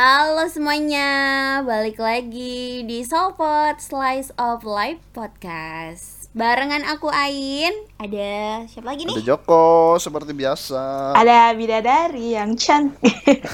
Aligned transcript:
Halo 0.00 0.48
semuanya, 0.48 1.60
balik 1.60 2.00
lagi 2.00 2.80
di 2.88 3.04
Sopot 3.04 3.76
Slice 3.76 4.32
of 4.40 4.64
Life 4.64 4.96
Podcast 5.12 6.32
Barengan 6.32 6.88
aku 6.88 7.12
Ain, 7.12 7.68
ada 8.00 8.64
siapa 8.64 8.96
lagi 8.96 9.04
Ada 9.04 9.12
nih? 9.12 9.28
Joko 9.28 10.00
seperti 10.00 10.32
biasa. 10.32 11.12
Ada 11.12 11.52
bidadari 11.52 12.32
yang 12.32 12.56
cantik. 12.56 13.44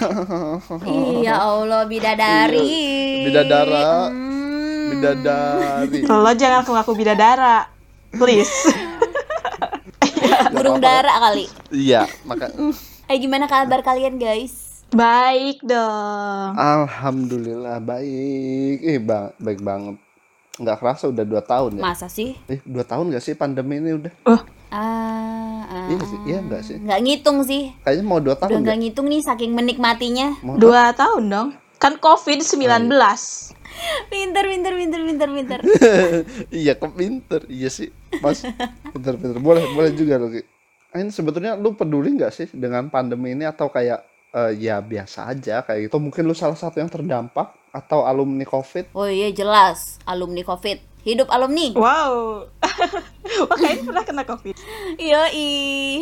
Iya 1.19 1.35
Allah, 1.35 1.83
bidadari 1.91 3.27
Bidadara. 3.27 4.07
Hmm. 4.07 5.03
Bidadari. 5.03 6.07
Lo 6.15 6.31
jangan 6.31 6.63
ngaku 6.63 6.93
bidadara, 6.95 7.67
please. 8.15 8.71
Burung 10.55 10.79
dara 10.79 11.11
kali 11.27 11.51
Iya, 11.75 12.07
maka 12.23 12.55
Eh 13.11 13.19
gimana 13.19 13.51
kabar 13.51 13.83
kalian 13.83 14.23
guys? 14.23 14.66
Baik 14.89 15.61
dong. 15.63 16.51
alhamdulillah 16.55 17.83
baik. 17.83 18.79
Eh, 18.81 18.99
bang, 18.99 19.35
baik 19.37 19.61
banget. 19.61 19.97
Nggak 20.57 20.77
kerasa 20.79 21.11
udah 21.11 21.25
dua 21.27 21.43
tahun 21.43 21.79
ya. 21.79 21.83
Masa 21.85 22.07
sih? 22.07 22.39
Eh, 22.47 22.63
dua 22.63 22.81
tahun 22.83 23.11
nggak 23.11 23.21
sih 23.21 23.35
pandemi 23.35 23.77
ini 23.77 23.93
udah? 23.93 24.13
Oh, 24.25 24.41
Ah, 24.67 25.63
ah. 25.65 25.87
Iya 25.87 26.03
sih, 26.03 26.19
iya 26.27 26.39
nggak 26.41 26.63
sih? 26.63 26.77
Nggak 26.77 27.01
ngitung 27.01 27.39
sih 27.43 27.71
Kayaknya 27.81 28.03
mau 28.03 28.19
dua 28.19 28.35
tahun 28.35 28.67
nggak 28.67 28.75
ya. 28.75 28.83
ngitung 28.83 29.07
nih 29.07 29.23
saking 29.23 29.55
menikmatinya 29.55 30.43
Mau 30.43 30.59
dua 30.59 30.91
tahun 30.91 31.23
dong. 31.27 31.49
Kan 31.77 31.99
COVID-19. 31.99 32.91
Pinter, 34.11 34.45
pinter, 34.49 34.73
pinter, 34.73 35.01
pinter, 35.05 35.29
pinter 35.29 35.61
iya, 36.51 36.73
kok 36.75 36.97
pinter. 36.97 37.45
Iya 37.45 37.69
sih, 37.69 37.93
Mas. 38.19 38.41
Pinter-pinter. 38.89 39.37
Boleh, 39.37 39.69
boleh 39.71 39.93
juga 39.93 40.17
loh. 40.17 40.33
Ain 40.91 41.13
sebetulnya 41.13 41.53
lu 41.55 41.77
peduli 41.77 42.17
nggak 42.17 42.33
sih 42.33 42.49
dengan 42.51 42.89
pandemi 42.89 43.37
ini 43.37 43.45
atau 43.45 43.69
kayak 43.69 44.01
eh, 44.33 44.53
ya 44.59 44.83
biasa 44.83 45.31
aja 45.31 45.63
kayak 45.63 45.91
gitu? 45.91 45.97
Mungkin 46.01 46.27
lu 46.27 46.35
salah 46.35 46.59
satu 46.59 46.81
yang 46.81 46.91
terdampak 46.91 47.53
atau 47.71 48.09
alumni 48.09 48.43
COVID? 48.43 48.97
Oh 48.97 49.07
iya 49.07 49.29
jelas, 49.31 50.01
alumni 50.09 50.41
COVID 50.41 50.97
Hidup 51.07 51.31
alumni 51.31 51.71
Wow. 51.71 52.51
Wah, 53.47 53.57
kayaknya 53.63 53.83
pernah 53.87 54.03
kena 54.03 54.23
COVID. 54.27 54.55
Yoi, 54.99 55.51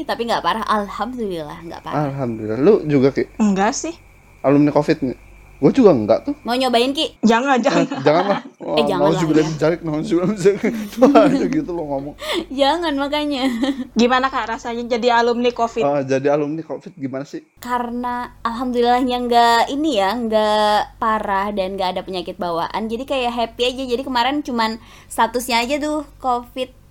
tapi 0.09 0.25
nggak 0.25 0.41
parah. 0.41 0.65
Alhamdulillah 0.65 1.61
nggak 1.61 1.81
parah. 1.85 2.09
Alhamdulillah. 2.09 2.57
Lu 2.65 2.81
juga 2.89 3.13
Ki, 3.13 3.29
Enggak 3.37 3.77
sih. 3.77 3.93
alumni 4.41 4.73
COVID 4.73 5.05
nih? 5.05 5.17
Gue 5.65 5.73
juga 5.73 5.97
enggak 5.97 6.29
tuh. 6.29 6.37
Mau 6.45 6.53
nyobain 6.53 6.93
ki? 6.93 7.25
Jangan, 7.25 7.57
jangan. 7.57 7.89
Janganlah. 8.05 8.45
Wah, 8.61 8.77
Eh, 8.77 8.85
janganlah, 8.85 9.17
nauzubillah 9.17 9.41
ya. 9.41 9.49
min 9.49 9.57
dzalik, 9.57 9.81
nauzubillah 9.81 10.29
min 10.29 10.37
dzalik. 10.37 10.61
Wah, 11.01 11.25
gitu 11.33 11.71
lo 11.73 11.83
ngomong. 11.89 12.15
Jangan 12.53 12.93
makanya. 13.01 13.49
Gimana 13.97 14.29
Kak 14.29 14.45
rasanya 14.53 14.85
jadi 14.85 15.25
alumni 15.25 15.49
COVID? 15.57 15.81
Ah, 15.81 16.05
jadi 16.05 16.37
alumni 16.37 16.61
COVID 16.61 16.93
gimana 17.01 17.25
sih? 17.25 17.49
Karena 17.65 18.37
alhamdulillahnya 18.45 19.17
nggak 19.25 19.63
ini 19.73 19.91
ya, 19.97 20.13
nggak 20.13 21.01
parah 21.01 21.49
dan 21.57 21.81
nggak 21.81 21.97
ada 21.97 22.03
penyakit 22.05 22.37
bawaan. 22.37 22.85
Jadi 22.85 23.09
kayak 23.09 23.33
happy 23.33 23.65
aja. 23.65 23.83
Jadi 23.89 24.05
kemarin 24.05 24.45
cuman 24.45 24.77
statusnya 25.09 25.65
aja 25.65 25.81
tuh 25.81 26.05
COVID 26.21 26.84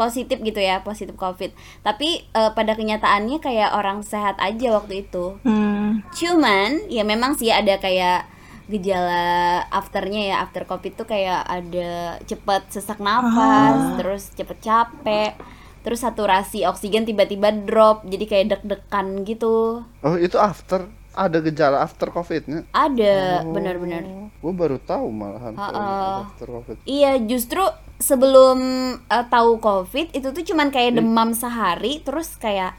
positif 0.00 0.40
gitu 0.40 0.56
ya, 0.58 0.80
positif 0.80 1.12
COVID. 1.14 1.52
Tapi 1.82 2.08
eh, 2.24 2.50
pada 2.50 2.72
kenyataannya 2.72 3.36
kayak 3.38 3.70
orang 3.70 4.00
sehat 4.02 4.40
aja 4.40 4.72
waktu 4.72 5.04
itu. 5.04 5.36
Hmm. 5.42 6.00
Cuman 6.10 6.88
ya 6.88 7.04
memang 7.04 7.36
sih 7.36 7.52
ada 7.52 7.76
kayak 7.76 8.24
gejala 8.70 9.26
afternya 9.68 10.22
ya 10.24 10.36
after 10.40 10.62
covid 10.62 10.94
tuh 10.94 11.02
kayak 11.04 11.42
ada 11.42 11.90
cepet 12.22 12.70
sesak 12.70 13.02
nafas 13.02 13.98
terus 13.98 14.22
cepet 14.30 14.58
capek 14.60 15.34
terus 15.80 15.98
saturasi 15.98 16.62
oksigen 16.62 17.02
tiba-tiba 17.02 17.50
drop 17.50 18.06
jadi 18.06 18.24
kayak 18.24 18.46
deg-degan 18.48 19.26
gitu 19.26 19.82
Oh, 20.00 20.14
itu 20.14 20.38
after 20.38 20.86
ada 21.10 21.42
gejala 21.42 21.82
after 21.82 22.08
COVID-nya. 22.08 22.62
ada 22.70 23.42
benar-benar 23.42 24.06
Gue 24.38 24.54
baru 24.54 24.78
tahu 24.78 25.10
malahan 25.10 25.52
kalau 25.52 25.74
ada 25.74 26.30
after 26.30 26.48
COVID. 26.48 26.76
iya 26.86 27.18
justru 27.18 27.66
sebelum 28.00 28.58
eh, 28.96 29.24
tahu 29.28 29.60
covid 29.60 30.10
itu 30.16 30.32
tuh 30.32 30.44
cuman 30.44 30.72
kayak 30.72 30.98
demam 30.98 31.36
sehari 31.36 32.00
terus 32.00 32.34
kayak 32.40 32.74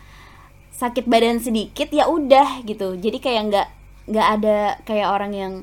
sakit 0.74 1.06
badan 1.06 1.38
sedikit 1.38 1.94
ya 1.94 2.10
udah 2.10 2.66
gitu. 2.66 2.98
Jadi 2.98 3.22
kayak 3.22 3.42
nggak 3.54 3.68
nggak 4.10 4.28
ada 4.42 4.58
kayak 4.84 5.08
orang 5.14 5.32
yang 5.32 5.54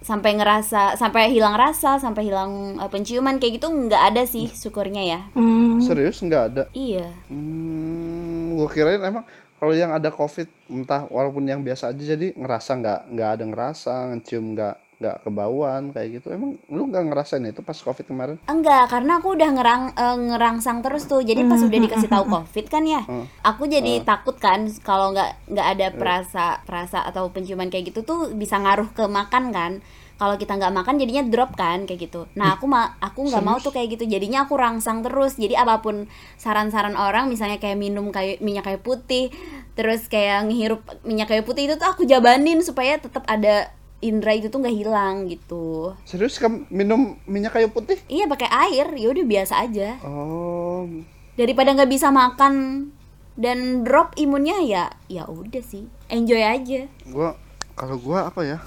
sampai 0.00 0.32
ngerasa 0.32 0.96
sampai 0.96 1.28
hilang 1.28 1.56
rasa 1.56 1.96
sampai 1.96 2.28
hilang 2.28 2.76
eh, 2.76 2.90
penciuman 2.92 3.40
kayak 3.40 3.60
gitu 3.60 3.68
nggak 3.72 4.02
ada 4.12 4.22
sih 4.28 4.46
syukurnya 4.52 5.02
ya. 5.08 5.20
Hmm. 5.32 5.80
Serius 5.80 6.20
nggak 6.20 6.44
ada? 6.52 6.62
iya. 6.76 7.08
Hmm, 7.32 8.60
gue 8.60 8.68
kirain 8.68 9.00
emang 9.00 9.24
kalau 9.60 9.76
yang 9.76 9.92
ada 9.92 10.08
COVID 10.08 10.48
entah 10.72 11.04
walaupun 11.08 11.44
yang 11.44 11.60
biasa 11.60 11.92
aja 11.92 12.16
jadi 12.16 12.32
ngerasa 12.32 12.70
nggak 12.80 13.00
nggak 13.12 13.30
ada 13.36 13.44
ngerasa 13.44 13.92
ngecium 14.12 14.56
nggak 14.56 14.89
nggak 15.00 15.24
kebauan 15.24 15.96
kayak 15.96 16.20
gitu. 16.20 16.28
Emang 16.28 16.60
lu 16.68 16.92
nggak 16.92 17.08
ngerasain 17.08 17.40
itu 17.48 17.64
pas 17.64 17.74
COVID 17.74 18.04
kemarin? 18.04 18.36
enggak 18.44 18.92
karena 18.92 19.16
aku 19.16 19.32
udah 19.32 19.50
ngerang 19.56 19.82
eh, 19.96 20.18
ngerangsang 20.28 20.84
terus 20.84 21.08
tuh. 21.08 21.24
Jadi 21.24 21.48
pas 21.48 21.56
udah 21.56 21.78
dikasih 21.80 22.08
tahu 22.12 22.24
covid 22.28 22.66
kan 22.68 22.84
ya 22.84 23.02
aku 23.40 23.64
jadi 23.64 24.04
takut 24.04 24.36
kan 24.36 24.68
kalau 24.84 25.16
nggak 25.16 25.48
nggak 25.48 25.66
ada 25.66 25.86
perasa 25.96 26.44
perasa 26.68 27.00
atau 27.00 27.32
penciuman 27.32 27.72
kayak 27.72 27.96
gitu 27.96 28.04
tuh 28.04 28.36
bisa 28.36 28.60
ngaruh 28.60 28.92
ke 28.92 29.08
makan 29.08 29.50
kan. 29.50 29.72
Kalau 30.20 30.36
kita 30.36 30.60
nggak 30.60 30.76
makan 30.76 31.00
jadinya 31.00 31.24
drop 31.24 31.56
kan 31.56 31.88
kayak 31.88 32.12
gitu. 32.12 32.28
Nah 32.36 32.60
aku 32.60 32.68
ma 32.68 32.92
aku 33.00 33.24
nggak 33.24 33.40
mau 33.40 33.56
tuh 33.56 33.72
kayak 33.72 33.96
gitu. 33.96 34.04
Jadinya 34.04 34.44
aku 34.44 34.52
rangsang 34.52 35.00
terus. 35.00 35.40
Jadi 35.40 35.56
apa 35.56 35.80
pun 35.80 36.12
saran-saran 36.36 36.92
orang 36.92 37.32
misalnya 37.32 37.56
kayak 37.56 37.80
minum 37.80 38.12
kayu 38.12 38.36
minyak 38.44 38.68
kayu 38.68 38.84
putih 38.84 39.32
terus 39.80 40.12
kayak 40.12 40.44
ngehirup 40.44 40.84
minyak 41.08 41.24
kayu 41.24 41.40
putih 41.40 41.72
itu 41.72 41.80
tuh 41.80 41.88
aku 41.88 42.04
jabanin 42.04 42.60
supaya 42.60 43.00
tetap 43.00 43.24
ada 43.24 43.72
indera 44.00 44.32
itu 44.32 44.48
tuh 44.48 44.60
nggak 44.60 44.76
hilang 44.76 45.28
gitu 45.28 45.92
Serius 46.02 46.36
kamu 46.36 46.66
minum 46.68 47.16
minyak 47.24 47.52
kayu 47.52 47.68
putih? 47.68 48.00
Iya 48.08 48.24
pakai 48.24 48.48
air, 48.48 48.88
ya 48.96 49.08
udah 49.08 49.24
biasa 49.24 49.54
aja. 49.60 50.00
Oh, 50.02 50.88
Daripada 51.36 51.72
nggak 51.72 51.88
bisa 51.88 52.08
makan 52.08 52.88
dan 53.36 53.84
drop 53.84 54.12
imunnya 54.16 54.60
ya, 54.60 54.84
ya 55.06 55.24
udah 55.24 55.62
sih, 55.62 55.88
enjoy 56.08 56.40
aja. 56.40 56.84
gua 57.08 57.36
kalau 57.72 57.96
gua 57.96 58.28
apa 58.28 58.44
ya? 58.44 58.58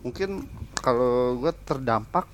Mungkin 0.00 0.48
kalau 0.78 1.36
gua 1.36 1.52
terdampak 1.52 2.24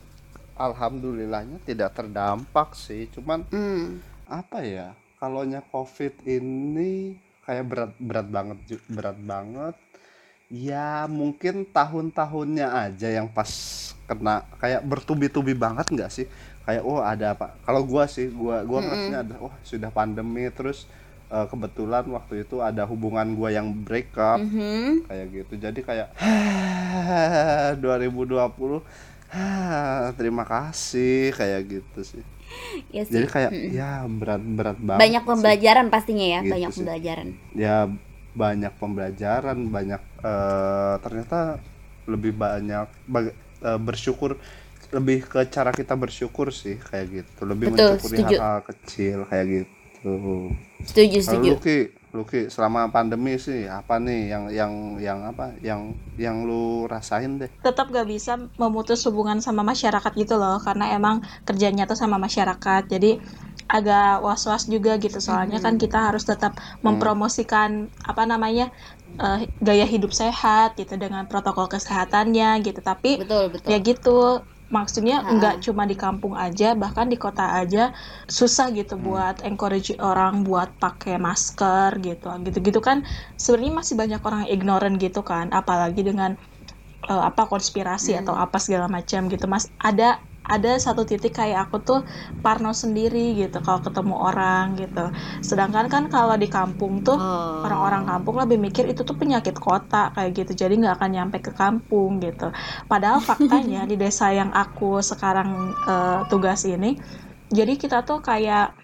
alhamdulillahnya 0.55 1.59
tidak 1.65 1.97
terdampak 1.97 2.77
sih, 2.77 3.09
cuman 3.11 3.43
Hmm. 3.49 3.99
apa 4.27 4.63
ya? 4.63 4.95
Kalaunya 5.19 5.61
COVID 5.67 6.25
ini 6.25 7.17
kayak 7.43 7.65
berat 7.67 7.93
berat 7.99 8.29
banget 8.29 8.59
berat 8.87 9.19
banget. 9.19 9.75
Ya 10.51 11.07
mungkin 11.07 11.63
tahun-tahunnya 11.65 12.67
aja 12.67 13.09
yang 13.09 13.31
pas 13.31 13.47
kena 14.05 14.43
kayak 14.59 14.83
bertubi-tubi 14.83 15.55
banget 15.55 15.87
nggak 15.87 16.11
sih? 16.11 16.27
Kayak 16.67 16.83
oh 16.83 16.99
ada 16.99 17.33
apa? 17.33 17.55
Kalau 17.63 17.87
gua 17.87 18.11
sih 18.11 18.27
gua 18.27 18.67
gua 18.67 18.83
ngerasanya 18.83 19.21
ada 19.23 19.35
oh 19.39 19.55
sudah 19.63 19.89
pandemi 19.89 20.51
terus 20.51 20.91
eh, 21.31 21.47
kebetulan 21.47 22.03
waktu 22.11 22.43
itu 22.43 22.59
ada 22.59 22.83
hubungan 22.83 23.31
gua 23.33 23.49
yang 23.49 23.71
break 23.71 24.11
up 24.15 24.43
Mhm. 24.43 25.07
kayak 25.07 25.27
gitu. 25.31 25.53
Jadi 25.57 25.81
kayak 25.81 26.09
2020 27.79 28.83
ah, 29.31 30.11
terima 30.13 30.43
kasih 30.43 31.31
kayak 31.31 31.61
gitu 31.71 32.01
sih. 32.03 32.25
Ya 32.91 33.07
sih. 33.07 33.15
Jadi 33.15 33.27
kayak 33.31 33.51
ya 33.71 34.03
berat-berat 34.05 34.75
banget. 34.77 34.99
banyak 34.99 35.23
sih. 35.23 35.29
pembelajaran 35.31 35.87
pastinya 35.87 36.27
ya, 36.29 36.41
Gitu 36.43 36.51
banyak 36.51 36.69
sih. 36.69 36.77
pembelajaran. 36.77 37.27
ya 37.55 37.87
banyak 38.35 38.73
pembelajaran 38.79 39.59
banyak 39.71 40.03
eh, 40.23 40.95
ternyata 41.03 41.59
lebih 42.07 42.33
banyak 42.35 42.87
bag- 43.07 43.37
eh, 43.63 43.81
bersyukur 43.81 44.39
lebih 44.91 45.23
ke 45.23 45.47
cara 45.55 45.71
kita 45.71 45.95
bersyukur 45.95 46.51
sih 46.51 46.75
kayak 46.79 47.07
gitu. 47.15 47.41
Lebih 47.47 47.71
Betul, 47.71 47.95
mensyukuri 47.95 48.19
hal-hal 48.27 48.59
kecil 48.67 49.19
kayak 49.31 49.47
gitu. 49.47 50.15
Setuju, 50.83 51.19
kalau 51.23 51.43
setuju. 51.45 51.51
Luki 51.55 51.79
Luki 52.11 52.51
selama 52.51 52.91
pandemi 52.91 53.39
sih 53.39 53.71
apa 53.71 54.03
nih 54.03 54.35
yang 54.35 54.45
yang 54.51 54.73
yang 54.99 55.19
apa 55.31 55.55
yang 55.63 55.95
yang 56.19 56.43
lu 56.43 56.91
rasain 56.91 57.39
deh? 57.39 57.47
Tetap 57.63 57.93
gak 57.95 58.09
bisa 58.11 58.35
memutus 58.59 59.07
hubungan 59.07 59.39
sama 59.39 59.63
masyarakat 59.63 60.11
gitu 60.19 60.35
loh 60.35 60.59
karena 60.59 60.91
emang 60.91 61.23
kerjanya 61.47 61.87
tuh 61.87 61.95
sama 61.95 62.19
masyarakat. 62.19 62.83
Jadi 62.91 63.23
agak 63.77 64.03
was-was 64.27 64.63
juga 64.75 64.91
gitu 65.05 65.19
soalnya 65.27 65.59
kan 65.65 65.75
kita 65.83 65.97
harus 66.11 66.25
tetap 66.31 66.53
mempromosikan 66.87 67.71
apa 68.11 68.23
namanya 68.33 68.65
eh, 69.23 69.39
gaya 69.67 69.85
hidup 69.95 70.11
sehat 70.21 70.69
gitu 70.81 70.95
dengan 71.03 71.23
protokol 71.31 71.67
kesehatannya 71.73 72.47
gitu 72.67 72.81
tapi 72.91 73.09
Betul, 73.19 73.51
betul. 73.53 73.71
ya 73.71 73.77
gitu 73.89 74.11
maksudnya 74.71 75.15
Ha-ha. 75.23 75.35
nggak 75.35 75.55
cuma 75.67 75.83
di 75.91 75.97
kampung 75.99 76.35
aja 76.39 76.79
bahkan 76.83 77.07
di 77.13 77.17
kota 77.19 77.43
aja 77.59 77.91
susah 78.39 78.67
gitu 78.79 78.95
Hmm. 78.99 79.07
buat 79.07 79.43
encourage 79.43 79.91
orang 79.99 80.47
buat 80.47 80.69
pakai 80.83 81.19
masker 81.27 81.91
gitu 82.07 82.27
gitu-gitu 82.47 82.79
kan 82.89 82.99
sebenarnya 83.43 83.75
masih 83.83 83.95
banyak 84.03 84.21
orang 84.29 84.45
ignorant 84.55 84.95
gitu 85.03 85.21
kan 85.31 85.47
apalagi 85.51 86.01
dengan 86.07 86.31
eh, 87.11 87.23
apa 87.31 87.43
konspirasi 87.53 88.11
Hmm. 88.11 88.21
atau 88.21 88.35
apa 88.45 88.57
segala 88.65 88.87
macam 88.97 89.21
gitu 89.33 89.47
mas 89.55 89.67
ada 89.89 90.05
ada 90.51 90.75
satu 90.83 91.07
titik 91.07 91.31
kayak 91.39 91.71
aku 91.71 91.77
tuh 91.89 92.01
parno 92.43 92.75
sendiri 92.75 93.39
gitu 93.39 93.63
kalau 93.63 93.81
ketemu 93.87 94.15
orang 94.19 94.75
gitu. 94.75 95.15
Sedangkan 95.39 95.87
kan 95.87 96.05
kalau 96.11 96.35
di 96.35 96.49
kampung 96.51 97.07
tuh 97.07 97.17
Oh. 97.21 97.63
orang-orang 97.67 98.03
kampung 98.11 98.37
lebih 98.43 98.59
mikir 98.59 98.85
itu 98.91 99.07
tuh 99.07 99.15
penyakit 99.15 99.55
kota 99.55 100.11
kayak 100.17 100.31
gitu 100.35 100.53
jadi 100.67 100.75
nggak 100.81 100.95
akan 100.99 101.11
nyampe 101.17 101.39
ke 101.47 101.53
kampung 101.55 102.19
gitu. 102.19 102.51
Padahal 102.91 103.23
faktanya 103.31 103.87
di 103.87 103.95
desa 103.95 104.35
yang 104.35 104.51
aku 104.51 104.99
sekarang 105.05 105.51
eh, 105.87 106.21
tugas 106.31 106.67
ini 106.67 106.99
jadi 107.51 107.73
kita 107.79 108.03
tuh 108.09 108.19
kayak 108.23 108.75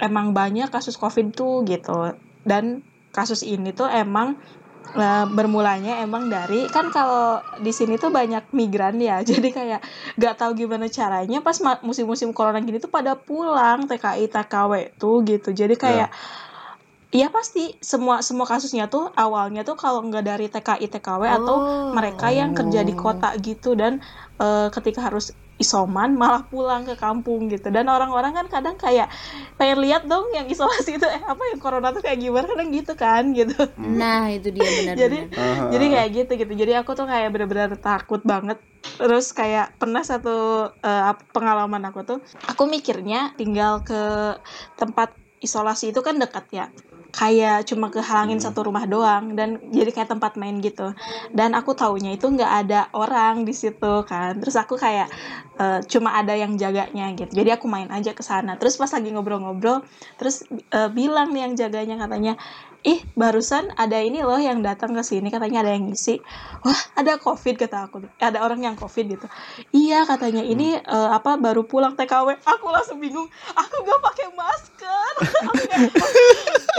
emang 0.00 0.32
banyak 0.32 0.68
kasus 0.72 0.96
covid 0.96 1.32
tuh 1.36 1.64
gitu. 1.68 2.16
Dan 2.44 2.64
kasus 3.12 3.42
ini 3.44 3.74
tuh 3.74 3.88
emang 3.90 4.38
eh, 4.92 5.26
bermulanya 5.28 6.02
emang 6.02 6.26
dari 6.26 6.66
kan 6.66 6.90
kalau 6.90 7.38
di 7.58 7.70
sini 7.70 7.94
tuh 7.94 8.10
banyak 8.10 8.50
migran 8.50 8.98
ya 8.98 9.22
jadi 9.30 9.48
kayak 9.50 9.80
nggak 10.16 10.34
tahu 10.34 10.54
gimana 10.56 10.86
caranya 10.88 11.38
pas 11.40 11.56
musim-musim 11.82 12.34
corona 12.34 12.58
gini 12.58 12.78
tuh 12.78 12.90
pada 12.90 13.14
pulang 13.14 13.86
TKI 13.86 14.26
TKW 14.26 14.96
tuh 14.98 15.22
gitu 15.22 15.50
jadi 15.52 15.74
kayak 15.74 16.10
Iya 17.10 17.26
pasti 17.26 17.74
semua 17.82 18.22
semua 18.22 18.46
kasusnya 18.46 18.86
tuh 18.86 19.10
awalnya 19.18 19.66
tuh 19.66 19.74
kalau 19.74 19.98
nggak 20.06 20.22
dari 20.22 20.46
TKI 20.46 20.86
TKW 20.86 21.22
atau 21.26 21.56
Oh. 21.58 21.90
mereka 21.90 22.30
yang 22.30 22.54
kerja 22.54 22.86
di 22.86 22.94
kota 22.94 23.34
gitu 23.42 23.74
dan 23.74 23.98
eh, 24.38 24.70
ketika 24.70 25.10
harus 25.10 25.34
isoman 25.60 26.16
malah 26.16 26.42
pulang 26.42 26.88
ke 26.88 26.96
kampung 26.96 27.46
gitu. 27.46 27.68
Dan 27.68 27.86
orang-orang 27.86 28.32
kan 28.32 28.46
kadang 28.48 28.74
kayak 28.74 29.12
pengen 29.54 29.84
lihat 29.84 30.08
dong 30.08 30.32
yang 30.32 30.48
isolasi 30.48 30.96
itu 30.96 31.04
eh 31.04 31.20
apa 31.20 31.42
yang 31.52 31.60
corona 31.60 31.92
tuh 31.92 32.00
kayak 32.00 32.16
gimana? 32.16 32.48
Kadang 32.48 32.72
gitu 32.72 32.92
kan 32.96 33.22
gitu. 33.30 33.54
Nah, 33.76 34.32
itu 34.32 34.48
dia 34.48 34.64
benar 34.64 34.94
Jadi- 34.96 35.28
benar. 35.28 35.68
jadi 35.68 35.84
kayak 35.92 36.08
gitu 36.16 36.32
gitu. 36.40 36.52
Jadi 36.56 36.72
aku 36.74 36.96
tuh 36.96 37.04
kayak 37.04 37.28
bener-bener 37.28 37.76
takut 37.76 38.24
banget. 38.24 38.56
Terus 38.96 39.30
kayak 39.30 39.76
pernah 39.76 40.00
satu 40.00 40.36
eh, 40.74 41.04
ap- 41.12 41.28
pengalaman 41.30 41.84
aku 41.84 42.00
tuh 42.02 42.18
aku 42.48 42.64
mikirnya 42.64 43.36
tinggal 43.36 43.84
ke 43.84 44.00
tempat 44.74 45.12
isolasi 45.40 45.92
itu 45.92 46.00
kan 46.00 46.16
dekat 46.16 46.48
ya 46.50 46.66
kayak 47.10 47.66
cuma 47.68 47.90
kehalangin 47.90 48.38
Hmm. 48.38 48.46
satu 48.50 48.66
rumah 48.66 48.86
doang 48.86 49.34
dan 49.38 49.58
jadi 49.70 49.90
kayak 49.92 50.10
tempat 50.16 50.38
main 50.38 50.58
gitu. 50.62 50.94
Dan 51.34 51.52
aku 51.58 51.74
taunya 51.74 52.14
itu 52.14 52.26
nggak 52.26 52.52
ada 52.66 52.80
orang 52.96 53.42
di 53.44 53.54
situ 53.54 54.02
kan. 54.06 54.38
Terus 54.38 54.56
aku 54.56 54.74
kayak 54.78 55.10
eh, 55.60 55.80
cuma 55.90 56.16
ada 56.16 56.32
yang 56.32 56.56
jaganya 56.56 57.12
gitu. 57.14 57.30
Jadi 57.30 57.50
aku 57.52 57.66
main 57.68 57.90
aja 57.92 58.16
ke 58.16 58.22
sana. 58.24 58.56
Terus 58.56 58.80
pas 58.80 58.88
lagi 58.90 59.10
ngobrol-ngobrol 59.12 59.84
terus 60.16 60.46
eh, 60.50 60.88
bilang 60.90 61.34
nih 61.34 61.50
yang 61.50 61.54
jaganya 61.58 61.96
katanya 62.00 62.34
ih 62.80 63.00
barusan 63.12 63.68
ada 63.76 64.00
ini 64.00 64.24
loh 64.24 64.40
yang 64.40 64.64
datang 64.64 64.96
ke 64.96 65.02
sini 65.04 65.28
katanya 65.28 65.64
ada 65.64 65.76
yang 65.76 65.88
ngisi. 65.88 66.20
Wah 66.64 66.80
ada 66.96 67.20
covid 67.20 67.60
kata 67.60 67.88
aku 67.88 68.04
ada 68.16 68.40
orang 68.40 68.64
yang 68.64 68.76
covid 68.76 69.16
gitu. 69.16 69.26
Iya 69.72 70.08
katanya. 70.08 70.40
Ini 70.40 70.80
eh, 70.80 71.10
apa 71.12 71.36
baru 71.36 71.68
pulang 71.68 71.92
TKW 71.96 72.40
aku 72.40 72.66
langsung 72.72 72.98
bingung. 72.98 73.28
Aku 73.52 73.74
gak 73.84 74.00
pakai 74.00 74.26
masker. 74.32 75.12
Aku, 75.20 75.62
kayak, 75.68 75.92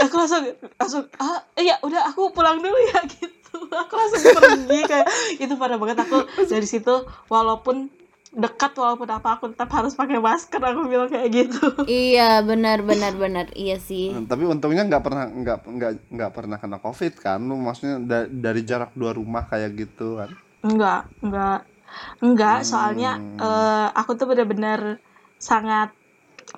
aku 0.02 0.14
langsung 0.18 0.42
langsung 0.74 1.02
ah 1.22 1.46
iya 1.54 1.78
udah 1.86 2.10
aku 2.10 2.34
pulang 2.34 2.58
dulu 2.58 2.78
ya 2.90 3.00
gitu. 3.14 3.56
Aku 3.70 3.92
langsung 3.94 4.20
pergi 4.42 4.80
kayak 4.90 5.06
itu 5.38 5.54
parah 5.54 5.78
banget. 5.78 6.02
Aku 6.02 6.26
dari 6.50 6.66
situ 6.66 7.06
walaupun 7.30 8.01
dekat 8.32 8.72
walaupun 8.72 9.04
apa 9.06 9.36
aku 9.36 9.52
tetap 9.52 9.68
harus 9.70 9.92
pakai 9.92 10.16
masker 10.16 10.56
aku 10.56 10.88
bilang 10.88 11.06
kayak 11.06 11.28
gitu 11.30 11.60
Iya, 11.84 12.40
benar 12.40 12.80
benar 12.80 13.12
benar. 13.14 13.46
Iya 13.52 13.76
sih. 13.76 14.08
Hmm, 14.08 14.24
tapi 14.24 14.48
untungnya 14.48 14.88
nggak 14.88 15.04
pernah 15.04 15.24
nggak 15.28 15.58
nggak 15.68 15.92
nggak 16.08 16.30
pernah 16.32 16.56
kena 16.56 16.78
covid 16.78 17.12
kan 17.14 17.38
lu 17.38 17.54
maksudnya 17.56 18.00
da- 18.00 18.28
dari 18.28 18.64
jarak 18.64 18.96
dua 18.96 19.12
rumah 19.12 19.44
kayak 19.44 19.76
gitu 19.76 20.16
kan 20.16 20.32
Enggak, 20.62 21.12
enggak. 21.20 21.60
Enggak, 22.24 22.58
Hmm. 22.64 22.68
soalnya 22.68 23.12
eh, 23.36 23.86
aku 23.92 24.16
tuh 24.16 24.24
bener-bener 24.24 24.96
sangat 25.36 25.92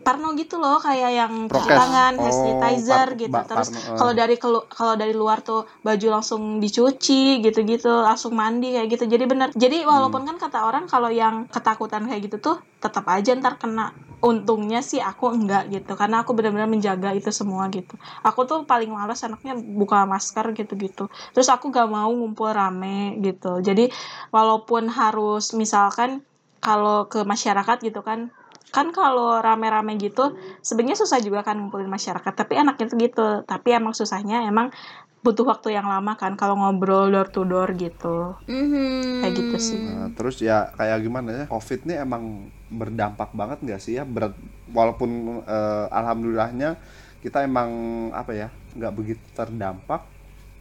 parno 0.03 0.35
gitu 0.35 0.59
loh 0.59 0.83
kayak 0.83 1.11
yang 1.15 1.33
cuci 1.47 1.71
tangan, 1.71 2.19
hand 2.19 2.19
Oh, 2.19 2.27
sanitizer 2.27 3.07
par- 3.07 3.15
gitu. 3.15 3.39
Terus 3.47 3.69
eh. 3.71 3.95
kalau 3.95 4.13
dari 4.13 4.37
kalau 4.67 4.95
dari 4.97 5.15
luar 5.15 5.39
tuh 5.41 5.69
baju 5.81 6.07
langsung 6.11 6.59
dicuci 6.59 7.39
gitu-gitu, 7.39 8.03
langsung 8.03 8.35
mandi 8.35 8.75
kayak 8.75 8.89
gitu. 8.91 9.05
Jadi 9.07 9.25
bener. 9.25 9.49
Jadi 9.55 9.87
walaupun 9.87 10.25
Hmm. 10.25 10.35
kan 10.35 10.51
kata 10.51 10.59
orang 10.67 10.85
kalau 10.85 11.09
yang 11.09 11.47
ketakutan 11.47 12.09
kayak 12.09 12.27
gitu 12.27 12.37
tuh 12.43 12.57
tetap 12.81 13.07
aja 13.07 13.31
ntar 13.35 13.55
kena. 13.55 13.95
Untungnya 14.19 14.81
sih 14.81 14.99
aku 14.99 15.29
enggak 15.31 15.69
gitu 15.69 15.93
karena 15.95 16.25
aku 16.25 16.33
benar-benar 16.33 16.65
menjaga 16.65 17.13
itu 17.13 17.29
semua 17.29 17.69
gitu. 17.69 17.93
Aku 18.25 18.49
tuh 18.49 18.65
paling 18.65 18.89
males 18.89 19.21
anaknya 19.21 19.53
buka 19.53 20.09
masker 20.09 20.49
gitu-gitu. 20.57 21.13
Terus 21.37 21.49
aku 21.53 21.69
gak 21.69 21.93
mau 21.93 22.09
ngumpul 22.09 22.49
rame 22.49 23.21
gitu. 23.21 23.61
Jadi 23.61 23.93
walaupun 24.33 24.89
harus 24.89 25.53
misalkan 25.53 26.25
kalau 26.57 27.05
ke 27.05 27.21
masyarakat 27.21 27.85
gitu 27.85 28.01
kan 28.01 28.33
kan 28.75 28.91
kalau 28.91 29.39
rame-rame 29.39 29.95
gitu 30.03 30.35
sebenarnya 30.59 30.99
susah 30.99 31.23
juga 31.23 31.47
kan 31.47 31.55
ngumpulin 31.63 31.87
masyarakat 31.87 32.33
tapi 32.35 32.59
enaknya 32.59 32.87
tuh 32.91 32.99
gitu. 32.99 33.27
Tapi 33.47 33.69
emang 33.71 33.95
susahnya 33.95 34.51
emang 34.51 34.75
butuh 35.23 35.47
waktu 35.47 35.73
yang 35.73 35.87
lama 35.87 36.19
kan 36.19 36.35
kalau 36.35 36.59
ngobrol 36.59 37.09
door 37.09 37.31
to 37.31 37.47
door 37.47 37.71
gitu. 37.79 38.35
Mhm. 38.51 39.23
Kayak 39.23 39.33
gitu 39.39 39.57
sih. 39.57 39.79
Nah, 39.81 40.11
terus 40.13 40.43
ya 40.43 40.69
kayak 40.75 41.01
gimana 41.07 41.29
ya 41.33 41.45
covid 41.47 41.87
ini 41.87 41.95
emang 41.97 42.51
berdampak 42.69 43.31
banget 43.33 43.63
nggak 43.63 43.81
sih 43.81 43.97
ya? 43.97 44.05
Berat 44.05 44.35
walaupun 44.69 45.41
eh, 45.47 45.87
alhamdulillahnya 45.95 46.77
kita 47.23 47.47
emang 47.47 47.71
apa 48.11 48.35
ya 48.35 48.49
nggak 48.75 48.93
begitu 48.93 49.25
terdampak. 49.33 50.03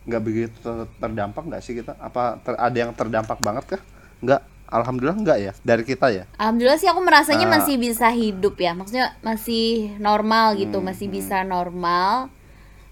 Nggak 0.08 0.24
begitu 0.24 0.56
ter- 0.62 0.92
terdampak 1.02 1.44
nggak 1.50 1.64
sih 1.66 1.74
kita? 1.76 1.98
Apa 2.00 2.38
ter- 2.40 2.60
ada 2.62 2.78
yang 2.78 2.94
terdampak 2.96 3.44
banget 3.44 3.66
kah? 3.76 3.82
Nggak 4.24 4.53
alhamdulillah 4.74 5.16
nggak 5.16 5.38
ya 5.40 5.52
dari 5.62 5.84
kita 5.84 6.08
ya 6.10 6.24
Alhamdulillah 6.36 6.76
sih 6.76 6.90
aku 6.90 7.00
merasanya 7.00 7.46
Ah. 7.46 7.54
masih 7.56 7.76
bisa 7.78 8.10
hidup 8.10 8.58
ya. 8.58 8.74
Maksudnya 8.74 9.14
masih 9.22 9.94
normal 9.98 10.58
gitu, 10.58 10.78
Hmm, 10.78 10.90
masih 10.90 11.08
bisa 11.08 11.46
normal. 11.46 12.34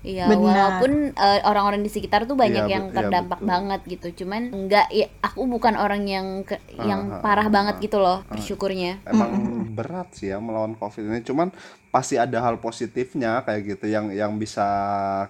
Iya, 0.02 0.26
Benar. 0.26 0.42
walaupun 0.42 0.92
eh, 1.14 1.40
orang-orang 1.46 1.82
di 1.82 1.90
sekitar 1.90 2.26
tuh 2.26 2.34
banyak 2.34 2.66
Iya, 2.66 2.74
yang 2.74 2.86
iya, 2.90 2.96
terdampak 2.96 3.38
betul. 3.38 3.50
banget 3.54 3.82
gitu. 3.86 4.08
Cuman 4.20 4.42
enggak 4.50 4.90
ya 4.90 5.06
aku 5.22 5.46
bukan 5.46 5.78
orang 5.78 6.02
yang 6.06 6.42
ke- 6.42 6.58
yang 6.82 7.02
ah, 7.08 7.22
parah 7.22 7.46
ah, 7.46 7.54
banget 7.54 7.76
ah. 7.78 7.82
gitu 7.82 7.98
loh, 7.98 8.26
bersyukurnya. 8.26 8.98
emang 9.06 9.30
berat 9.72 10.10
sih 10.12 10.30
ya 10.30 10.42
melawan 10.42 10.74
covid 10.74 11.06
ini 11.06 11.22
cuman 11.22 11.54
pasti 11.88 12.18
ada 12.18 12.42
hal 12.42 12.58
positifnya 12.58 13.40
kayak 13.42 13.62
gitu 13.78 13.86
yang 13.88 14.10
yang 14.10 14.36
bisa 14.36 14.66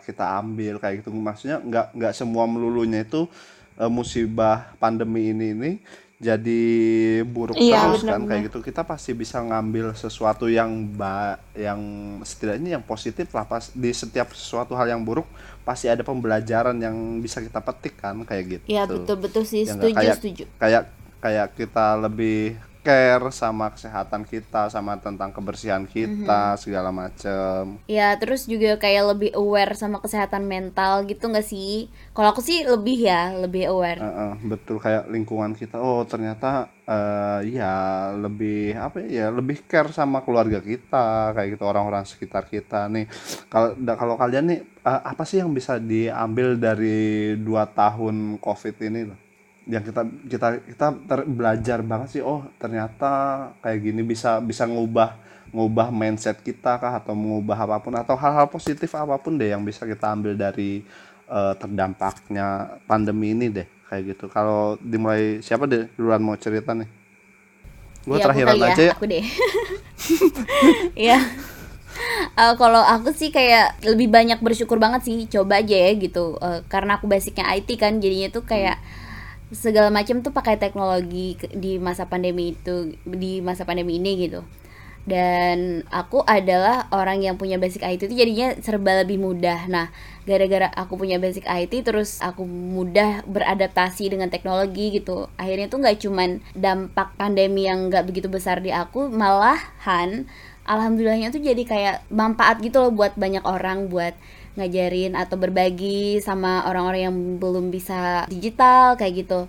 kita 0.02 0.40
ambil 0.40 0.80
kayak 0.80 1.04
gitu 1.04 1.12
maksudnya 1.12 1.60
nggak 1.60 1.92
nggak 1.92 2.14
semua 2.16 2.48
melulunya 2.48 3.04
itu 3.04 3.28
eh, 3.76 3.92
musibah 3.92 4.72
pandemi 4.78 5.30
ini 5.30 5.48
ini 5.52 5.72
jadi 6.22 6.62
buruk 7.26 7.58
Iya, 7.58 7.90
terus 7.90 8.06
kan 8.06 8.22
benar-benar. 8.22 8.30
kayak 8.30 8.42
gitu 8.46 8.58
kita 8.62 8.82
pasti 8.82 9.12
bisa 9.12 9.42
ngambil 9.42 9.92
sesuatu 9.94 10.46
yang 10.46 10.70
ba 10.88 11.36
yang 11.52 11.82
setidaknya 12.22 12.78
yang 12.78 12.84
positif 12.84 13.26
lah 13.32 13.44
pas 13.44 13.74
di 13.74 13.90
setiap 13.92 14.30
sesuatu 14.32 14.78
hal 14.78 14.86
yang 14.88 15.02
buruk 15.02 15.26
pasti 15.62 15.90
ada 15.90 16.02
pembelajaran 16.02 16.78
yang 16.78 16.94
bisa 17.18 17.42
kita 17.42 17.58
petik 17.60 17.98
kan 17.98 18.22
kayak 18.22 18.44
gitu 18.52 18.66
Iya, 18.68 18.86
betul-betul 18.86 19.44
sih, 19.44 19.66
Ya 19.66 19.74
nggak? 19.74 19.82
setuju, 19.82 19.98
kayak 19.98 20.16
setuju. 20.16 20.44
kayak 20.56 20.84
kayak 21.18 21.48
kita 21.56 21.86
lebih 22.00 22.54
care 22.82 23.30
sama 23.30 23.70
kesehatan 23.70 24.26
kita 24.26 24.68
sama 24.74 24.98
tentang 24.98 25.30
kebersihan 25.30 25.86
kita 25.86 26.58
segala 26.58 26.90
macem. 26.90 27.78
Ya, 27.86 28.18
terus 28.18 28.50
juga 28.50 28.78
kayak 28.82 29.16
lebih 29.16 29.32
aware 29.38 29.78
sama 29.78 30.02
kesehatan 30.02 30.50
mental 30.50 31.06
gitu 31.06 31.30
nggak 31.30 31.46
sih? 31.46 31.88
Kalau 32.18 32.34
aku 32.34 32.42
sih 32.42 32.66
lebih 32.66 33.06
ya, 33.06 33.38
lebih 33.38 33.70
aware. 33.70 34.02
Eh, 34.02 34.34
betul 34.46 34.82
kayak 34.82 35.08
lingkungan 35.14 35.54
kita. 35.54 35.78
Oh 35.78 36.02
ternyata 36.04 36.74
eh 36.82 37.56
ya 37.56 38.10
lebih 38.18 38.76
apa 38.76 39.06
ya 39.06 39.30
lebih 39.30 39.64
care 39.70 39.94
sama 39.94 40.26
keluarga 40.26 40.60
kita 40.60 41.32
kayak 41.38 41.56
gitu 41.56 41.64
orang-orang 41.70 42.04
sekitar 42.04 42.50
kita. 42.50 42.90
Nih 42.90 43.06
kalau 43.48 43.78
kalau 43.96 44.16
kalian 44.18 44.46
nih 44.50 44.60
eh, 44.84 45.02
apa 45.06 45.24
sih 45.24 45.40
yang 45.40 45.54
bisa 45.54 45.78
diambil 45.78 46.58
dari 46.58 47.38
dua 47.38 47.70
tahun 47.70 48.42
covid 48.42 48.76
ini 48.82 49.02
loh 49.06 49.31
yang 49.70 49.84
kita 49.86 50.02
kita 50.26 50.48
kita 50.66 50.88
ter- 51.06 51.30
belajar 51.30 51.80
banget 51.86 52.18
sih 52.18 52.24
oh 52.26 52.42
ternyata 52.58 53.12
kayak 53.62 53.80
gini 53.82 54.02
bisa 54.02 54.42
bisa 54.42 54.66
ngubah 54.66 55.14
ngubah 55.52 55.94
mindset 55.94 56.42
kita 56.42 56.80
kah 56.80 56.98
atau 56.98 57.14
mengubah 57.14 57.58
apa 57.68 57.78
pun 57.84 57.94
atau 57.94 58.16
hal-hal 58.16 58.48
positif 58.50 58.90
apa 58.96 59.20
pun 59.20 59.36
deh 59.38 59.52
yang 59.52 59.62
bisa 59.62 59.84
kita 59.84 60.10
ambil 60.16 60.34
dari 60.34 60.82
eh, 61.28 61.54
terdampaknya 61.60 62.80
pandemi 62.88 63.36
ini 63.36 63.52
deh 63.52 63.68
kayak 63.92 64.16
gitu. 64.16 64.26
Kalau 64.32 64.80
dimulai 64.80 65.44
siapa 65.44 65.68
deh 65.68 65.92
duluan 66.00 66.24
mau 66.24 66.40
cerita 66.40 66.72
nih? 66.72 66.88
Gue 68.08 68.18
Iya, 68.18 68.24
aku 68.24 68.26
terakhiran 68.32 68.56
aja 68.64 68.82
ya. 68.82 68.94
Aku 68.96 69.06
deh. 69.06 69.26
ya. 71.12 71.20
Eh, 72.40 72.54
kalau 72.56 72.80
aku 72.80 73.12
sih 73.12 73.30
kayak 73.30 73.84
lebih 73.84 74.08
banyak 74.08 74.40
bersyukur 74.40 74.80
banget 74.80 75.04
sih 75.04 75.28
coba 75.28 75.60
aja 75.60 75.76
ya 75.76 75.92
gitu. 76.00 76.40
Eh, 76.40 76.64
karena 76.72 76.96
aku 76.96 77.12
basicnya 77.12 77.52
IT 77.52 77.76
kan 77.76 78.00
jadinya 78.00 78.32
tuh 78.32 78.48
kayak 78.48 78.80
segala 79.52 79.92
macam 79.92 80.24
tuh 80.24 80.32
pakai 80.32 80.56
teknologi 80.56 81.36
di 81.52 81.78
masa 81.78 82.08
pandemi 82.08 82.56
itu 82.56 82.96
di 83.04 83.44
masa 83.44 83.68
pandemi 83.68 84.00
ini 84.00 84.28
gitu 84.28 84.42
dan 85.02 85.82
aku 85.90 86.22
adalah 86.22 86.86
orang 86.94 87.26
yang 87.26 87.34
punya 87.34 87.58
basic 87.58 87.82
IT 87.82 88.06
itu 88.06 88.14
jadinya 88.14 88.54
serba 88.62 89.02
lebih 89.02 89.18
mudah. 89.18 89.66
Nah, 89.66 89.90
gara-gara 90.30 90.70
aku 90.78 90.94
punya 90.94 91.18
basic 91.18 91.42
IT 91.50 91.74
terus 91.82 92.22
aku 92.22 92.46
mudah 92.46 93.26
beradaptasi 93.26 94.14
dengan 94.14 94.30
teknologi 94.30 94.94
gitu. 95.02 95.26
Akhirnya 95.42 95.74
tuh 95.74 95.82
nggak 95.82 95.98
cuman 96.06 96.30
dampak 96.54 97.18
pandemi 97.18 97.66
yang 97.66 97.90
nggak 97.90 98.06
begitu 98.06 98.30
besar 98.30 98.62
di 98.62 98.70
aku, 98.70 99.10
malahan 99.10 100.30
alhamdulillahnya 100.70 101.34
tuh 101.34 101.42
jadi 101.42 101.64
kayak 101.66 101.96
manfaat 102.14 102.62
gitu 102.62 102.86
loh 102.86 102.94
buat 102.94 103.18
banyak 103.18 103.42
orang 103.42 103.90
buat 103.90 104.14
ngajarin 104.60 105.16
atau 105.16 105.40
berbagi 105.40 106.20
sama 106.20 106.68
orang-orang 106.68 107.02
yang 107.08 107.16
belum 107.40 107.72
bisa 107.72 108.26
digital 108.28 109.00
kayak 109.00 109.26
gitu. 109.28 109.48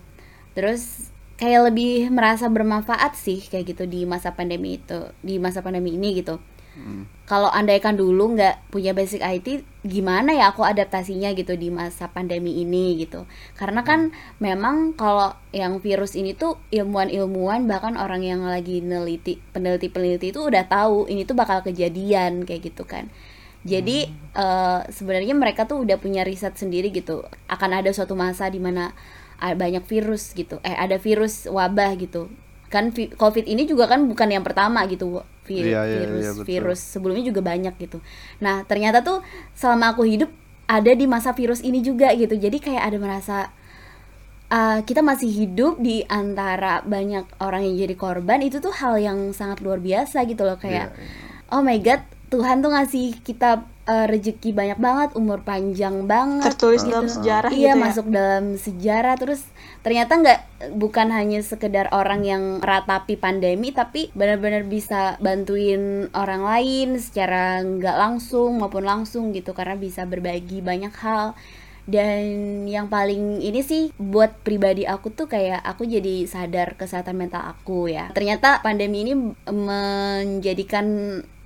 Terus 0.53 1.13
kayak 1.43 1.75
lebih 1.75 2.07
merasa 2.15 2.47
bermanfaat 2.47 3.19
sih 3.19 3.43
kayak 3.43 3.75
gitu 3.75 3.85
di 3.91 4.07
masa 4.07 4.31
pandemi 4.39 4.79
itu 4.79 5.11
di 5.27 5.43
masa 5.43 5.59
pandemi 5.59 5.99
ini 5.99 6.23
gitu 6.23 6.39
hmm. 6.79 7.27
kalau 7.27 7.51
andaikan 7.51 7.99
dulu 7.99 8.39
nggak 8.39 8.71
punya 8.71 8.95
basic 8.95 9.19
IT 9.19 9.67
gimana 9.83 10.39
ya 10.39 10.55
aku 10.55 10.63
adaptasinya 10.63 11.35
gitu 11.35 11.59
di 11.59 11.75
masa 11.75 12.07
pandemi 12.15 12.63
ini 12.63 12.95
gitu 13.03 13.27
karena 13.59 13.83
kan 13.83 14.15
memang 14.39 14.95
kalau 14.95 15.35
yang 15.51 15.83
virus 15.83 16.15
ini 16.15 16.39
tuh 16.39 16.63
ilmuwan-ilmuwan 16.71 17.67
bahkan 17.67 17.99
orang 17.99 18.23
yang 18.23 18.47
lagi 18.47 18.79
neliti 18.79 19.43
peneliti-peneliti 19.51 20.31
itu 20.31 20.47
udah 20.47 20.71
tahu 20.71 21.11
ini 21.11 21.27
tuh 21.27 21.35
bakal 21.35 21.67
kejadian 21.67 22.47
kayak 22.47 22.71
gitu 22.71 22.87
kan 22.87 23.11
jadi 23.63 24.11
uh, 24.35 24.83
sebenarnya 24.91 25.39
mereka 25.39 25.71
tuh 25.71 25.87
udah 25.87 25.95
punya 26.03 26.27
riset 26.27 26.59
sendiri 26.59 26.91
gitu. 26.91 27.23
Akan 27.47 27.71
ada 27.71 27.91
suatu 27.95 28.19
masa 28.19 28.51
di 28.51 28.59
mana 28.59 28.91
banyak 29.43 29.83
virus 29.91 30.35
gitu. 30.39 30.63
Eh 30.63 30.75
ada 30.75 30.99
virus 31.03 31.51
wabah 31.51 31.99
gitu. 31.99 32.31
Kan 32.71 32.95
covid 32.95 33.47
ini 33.47 33.67
juga 33.67 33.91
kan 33.91 34.07
bukan 34.07 34.31
yang 34.31 34.47
pertama 34.47 34.87
gitu 34.87 35.27
vir 35.43 35.75
iya, 35.75 35.83
iya, 35.83 35.99
virus 36.07 36.23
iya, 36.23 36.33
virus 36.47 36.81
sebelumnya 36.81 37.27
juga 37.27 37.43
banyak 37.43 37.75
gitu. 37.79 37.99
Nah 38.39 38.63
ternyata 38.67 39.03
tuh 39.03 39.23
selama 39.59 39.95
aku 39.95 40.07
hidup 40.07 40.31
ada 40.71 40.95
di 40.95 41.11
masa 41.11 41.35
virus 41.35 41.59
ini 41.63 41.83
juga 41.83 42.15
gitu. 42.15 42.39
Jadi 42.39 42.63
kayak 42.63 42.83
ada 42.87 42.99
merasa 43.03 43.39
uh, 44.51 44.79
kita 44.87 45.03
masih 45.03 45.27
hidup 45.27 45.83
di 45.83 46.07
antara 46.07 46.87
banyak 46.87 47.27
orang 47.43 47.67
yang 47.67 47.83
jadi 47.83 47.95
korban 47.99 48.43
itu 48.47 48.63
tuh 48.63 48.75
hal 48.75 48.95
yang 49.03 49.35
sangat 49.35 49.59
luar 49.59 49.83
biasa 49.83 50.23
gitu 50.31 50.47
loh. 50.47 50.59
Kayak 50.59 50.95
yeah, 50.95 51.03
yeah. 51.03 51.55
oh 51.55 51.63
my 51.67 51.79
god 51.83 52.07
Tuhan 52.33 52.65
tuh 52.65 52.73
ngasih 52.73 53.21
kita 53.21 53.69
uh, 53.85 54.07
rezeki 54.09 54.57
banyak 54.57 54.81
banget, 54.81 55.11
umur 55.21 55.45
panjang 55.45 56.09
banget. 56.09 56.49
Tertulis 56.49 56.81
gitu. 56.81 56.97
dalam 56.97 57.09
sejarah 57.13 57.51
Iya, 57.53 57.77
gitu 57.77 57.77
ya? 57.77 57.85
masuk 57.85 58.07
dalam 58.09 58.45
sejarah 58.57 59.15
terus 59.21 59.43
ternyata 59.85 60.13
nggak 60.17 60.41
bukan 60.79 61.13
hanya 61.13 61.45
sekedar 61.45 61.93
orang 61.93 62.23
yang 62.25 62.45
ratapi 62.65 63.19
pandemi 63.21 63.75
tapi 63.75 64.15
benar-benar 64.17 64.65
bisa 64.65 65.19
bantuin 65.19 66.09
orang 66.15 66.47
lain 66.47 67.03
secara 67.03 67.61
nggak 67.67 67.97
langsung 67.99 68.63
maupun 68.63 68.87
langsung 68.87 69.35
gitu 69.35 69.53
karena 69.53 69.75
bisa 69.75 70.07
berbagi 70.07 70.63
banyak 70.63 70.95
hal 71.03 71.35
dan 71.83 72.23
yang 72.71 72.87
paling 72.87 73.43
ini 73.43 73.59
sih 73.67 73.91
buat 73.99 74.39
pribadi 74.47 74.87
aku 74.87 75.11
tuh 75.11 75.27
kayak 75.27 75.59
aku 75.67 75.83
jadi 75.83 76.31
sadar 76.31 76.79
kesehatan 76.79 77.19
mental 77.19 77.43
aku 77.43 77.91
ya 77.91 78.15
ternyata 78.15 78.63
pandemi 78.63 79.03
ini 79.03 79.19
menjadikan 79.51 80.87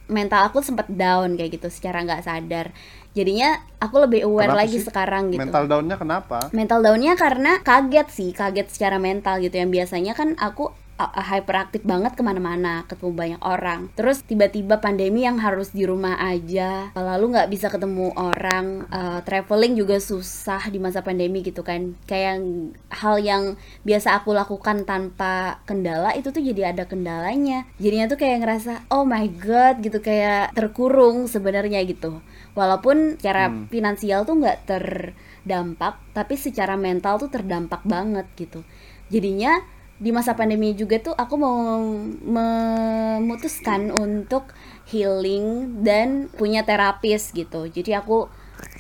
mental 0.06 0.50
aku 0.50 0.62
sempat 0.62 0.86
down 0.90 1.34
kayak 1.34 1.58
gitu 1.58 1.68
secara 1.70 2.02
nggak 2.06 2.22
sadar. 2.22 2.70
Jadinya 3.16 3.64
aku 3.80 3.96
lebih 4.04 4.28
aware 4.28 4.52
kenapa 4.52 4.60
lagi 4.66 4.78
sih? 4.78 4.86
sekarang 4.86 5.32
gitu. 5.32 5.40
Mental 5.40 5.64
downnya 5.64 5.96
kenapa? 5.96 6.38
Mental 6.52 6.80
downnya 6.84 7.14
karena 7.16 7.52
kaget 7.64 8.08
sih 8.12 8.30
kaget 8.36 8.68
secara 8.68 9.00
mental 9.00 9.40
gitu. 9.40 9.56
Yang 9.56 9.70
biasanya 9.72 10.12
kan 10.12 10.36
aku 10.36 10.70
hyperaktif 10.98 11.84
banget 11.84 12.16
ke 12.16 12.22
mana-mana 12.24 12.88
ketemu 12.88 13.12
banyak 13.12 13.42
orang. 13.44 13.92
Terus 13.92 14.24
tiba-tiba 14.24 14.80
pandemi 14.80 15.28
yang 15.28 15.36
harus 15.36 15.76
di 15.76 15.84
rumah 15.84 16.16
aja 16.16 16.90
lalu 16.96 17.36
nggak 17.36 17.50
bisa 17.52 17.68
ketemu 17.68 18.16
orang 18.16 18.88
uh, 18.88 19.20
traveling 19.20 19.76
juga 19.76 20.00
susah 20.00 20.72
di 20.72 20.80
masa 20.80 21.04
pandemi 21.04 21.44
gitu 21.44 21.60
kan. 21.60 21.92
Kayak 22.08 22.40
hal 22.88 23.20
yang 23.20 23.60
biasa 23.84 24.16
aku 24.16 24.32
lakukan 24.32 24.88
tanpa 24.88 25.60
kendala 25.68 26.16
itu 26.16 26.32
tuh 26.32 26.40
jadi 26.40 26.72
ada 26.72 26.88
kendalanya. 26.88 27.68
Jadinya 27.76 28.08
tuh 28.08 28.18
kayak 28.18 28.40
ngerasa 28.40 28.88
oh 28.88 29.04
my 29.04 29.28
god 29.36 29.84
gitu 29.84 30.00
kayak 30.00 30.56
terkurung 30.56 31.28
sebenarnya 31.28 31.84
gitu. 31.84 32.24
Walaupun 32.56 33.20
secara 33.20 33.52
hmm. 33.52 33.68
finansial 33.68 34.24
tuh 34.24 34.40
nggak 34.40 34.64
terdampak 34.64 36.00
tapi 36.16 36.40
secara 36.40 36.80
mental 36.80 37.20
tuh 37.20 37.28
terdampak 37.28 37.84
banget 37.84 38.24
gitu. 38.40 38.64
Jadinya 39.12 39.75
di 39.96 40.12
masa 40.12 40.36
pandemi 40.36 40.76
juga 40.76 41.00
tuh 41.00 41.16
aku 41.16 41.34
mau 41.40 41.80
memutuskan 42.20 43.88
untuk 43.88 44.52
healing 44.92 45.80
dan 45.80 46.28
punya 46.36 46.68
terapis 46.68 47.32
gitu 47.32 47.64
jadi 47.72 48.04
aku 48.04 48.28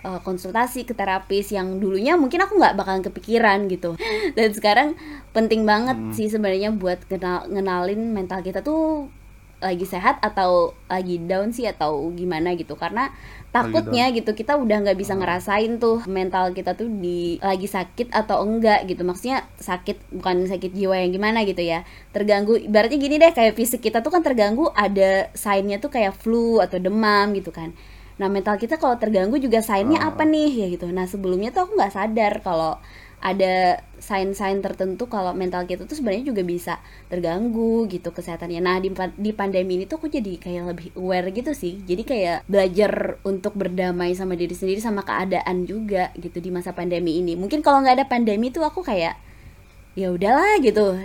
uh, 0.04 0.20
konsultasi 0.20 0.84
ke 0.84 0.92
terapis 0.92 1.56
yang 1.56 1.80
dulunya 1.80 2.20
mungkin 2.20 2.44
aku 2.44 2.60
nggak 2.60 2.76
bakalan 2.76 3.00
kepikiran 3.00 3.64
gitu 3.72 3.96
dan 4.36 4.48
sekarang 4.52 4.88
penting 5.32 5.64
banget 5.64 5.96
hmm. 5.96 6.12
sih 6.12 6.28
sebenarnya 6.28 6.76
buat 6.76 7.00
kenal 7.08 7.48
ngenalin 7.48 8.12
mental 8.12 8.44
kita 8.44 8.60
tuh 8.60 9.08
lagi 9.62 9.88
sehat 9.88 10.20
atau 10.20 10.76
lagi 10.86 11.16
down 11.22 11.50
sih 11.50 11.64
atau 11.66 12.12
gimana 12.12 12.52
gitu. 12.54 12.76
Karena 12.76 13.12
takutnya 13.54 14.12
gitu 14.12 14.36
kita 14.36 14.60
udah 14.60 14.84
nggak 14.84 14.98
bisa 15.00 15.16
ngerasain 15.16 15.80
tuh 15.80 16.04
mental 16.04 16.52
kita 16.52 16.76
tuh 16.76 16.92
di 16.92 17.40
lagi 17.40 17.64
sakit 17.64 18.12
atau 18.12 18.44
enggak 18.44 18.84
gitu. 18.88 19.02
Maksudnya 19.02 19.48
sakit 19.58 20.16
bukan 20.16 20.44
sakit 20.44 20.76
jiwa 20.76 21.00
yang 21.00 21.12
gimana 21.16 21.42
gitu 21.48 21.64
ya. 21.64 21.88
Terganggu 22.12 22.60
berarti 22.68 23.00
gini 23.00 23.16
deh 23.16 23.32
kayak 23.32 23.56
fisik 23.56 23.80
kita 23.80 24.04
tuh 24.04 24.12
kan 24.12 24.20
terganggu 24.20 24.68
ada 24.76 25.32
signnya 25.32 25.80
tuh 25.80 25.88
kayak 25.88 26.12
flu 26.16 26.60
atau 26.60 26.76
demam 26.76 27.32
gitu 27.32 27.50
kan 27.50 27.72
nah 28.16 28.32
mental 28.32 28.56
kita 28.56 28.80
kalau 28.80 28.96
terganggu 28.96 29.36
juga 29.36 29.60
signnya 29.60 30.00
apa 30.00 30.24
nih 30.24 30.64
ya 30.64 30.66
gitu 30.72 30.88
nah 30.88 31.04
sebelumnya 31.04 31.52
tuh 31.52 31.68
aku 31.68 31.72
nggak 31.76 31.94
sadar 31.94 32.32
kalau 32.40 32.80
ada 33.20 33.80
sign-sign 33.96 34.60
tertentu 34.60 35.08
kalau 35.08 35.32
mental 35.32 35.64
kita 35.64 35.88
tuh 35.88 35.96
sebenarnya 35.96 36.30
juga 36.30 36.44
bisa 36.44 36.78
terganggu 37.08 37.88
gitu 37.88 38.12
kesehatannya. 38.12 38.60
Nah 38.60 38.76
di, 38.78 38.92
di 39.16 39.32
pandemi 39.32 39.80
ini 39.80 39.84
tuh 39.88 39.98
aku 39.98 40.12
jadi 40.12 40.36
kayak 40.36 40.62
lebih 40.76 40.88
aware 40.94 41.32
gitu 41.32 41.56
sih. 41.56 41.80
Jadi 41.82 42.02
kayak 42.04 42.46
belajar 42.46 43.18
untuk 43.24 43.56
berdamai 43.56 44.12
sama 44.12 44.36
diri 44.36 44.52
sendiri 44.52 44.78
sama 44.78 45.02
keadaan 45.02 45.64
juga 45.64 46.12
gitu 46.20 46.38
di 46.38 46.52
masa 46.52 46.76
pandemi 46.76 47.18
ini. 47.18 47.34
Mungkin 47.34 47.64
kalau 47.64 47.82
nggak 47.82 48.04
ada 48.04 48.06
pandemi 48.06 48.52
tuh 48.52 48.62
aku 48.62 48.84
kayak 48.84 49.16
ya 49.96 50.12
udahlah 50.12 50.60
gitu. 50.60 51.00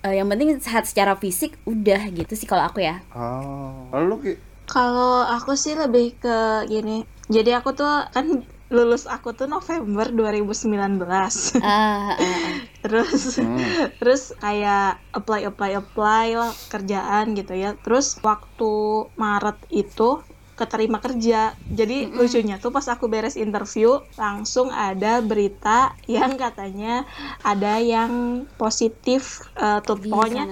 Uh, 0.00 0.14
yang 0.16 0.32
penting 0.32 0.56
sehat 0.64 0.88
secara 0.88 1.12
fisik 1.12 1.60
udah 1.68 2.08
gitu 2.08 2.32
sih 2.32 2.48
kalau 2.48 2.64
aku 2.64 2.80
ya. 2.80 3.04
Oh, 3.12 3.84
lalu 3.92 4.40
Kalau 4.70 5.26
aku 5.26 5.58
sih 5.58 5.74
lebih 5.74 6.14
ke 6.22 6.70
gini. 6.70 7.02
Jadi 7.26 7.50
aku 7.50 7.74
tuh 7.74 8.06
kan 8.14 8.46
lulus 8.70 9.10
aku 9.10 9.34
tuh 9.34 9.50
November 9.50 10.14
2019 10.14 11.02
uh, 11.02 11.10
uh, 11.10 11.58
uh. 11.58 12.50
terus 12.86 13.42
hmm. 13.42 13.98
terus 13.98 14.30
kayak 14.38 15.02
apply 15.10 15.42
apply 15.50 15.74
apply 15.74 16.38
lah 16.38 16.54
kerjaan 16.70 17.34
gitu 17.34 17.50
ya 17.58 17.74
terus 17.82 18.14
waktu 18.22 19.10
Maret 19.18 19.58
itu 19.74 20.22
keterima 20.54 21.02
kerja 21.02 21.58
jadi 21.66 22.06
mm 22.06 22.08
-hmm. 22.14 22.18
lucunya 22.22 22.56
tuh 22.62 22.70
pas 22.70 22.86
aku 22.86 23.10
beres 23.10 23.34
interview 23.34 23.98
langsung 24.14 24.70
ada 24.70 25.18
berita 25.18 25.98
yang 26.06 26.38
katanya 26.38 27.02
ada 27.42 27.82
yang 27.82 28.44
positif 28.54 29.50
uh, 29.58 29.82
tuh 29.82 29.98
pokoknya 29.98 30.46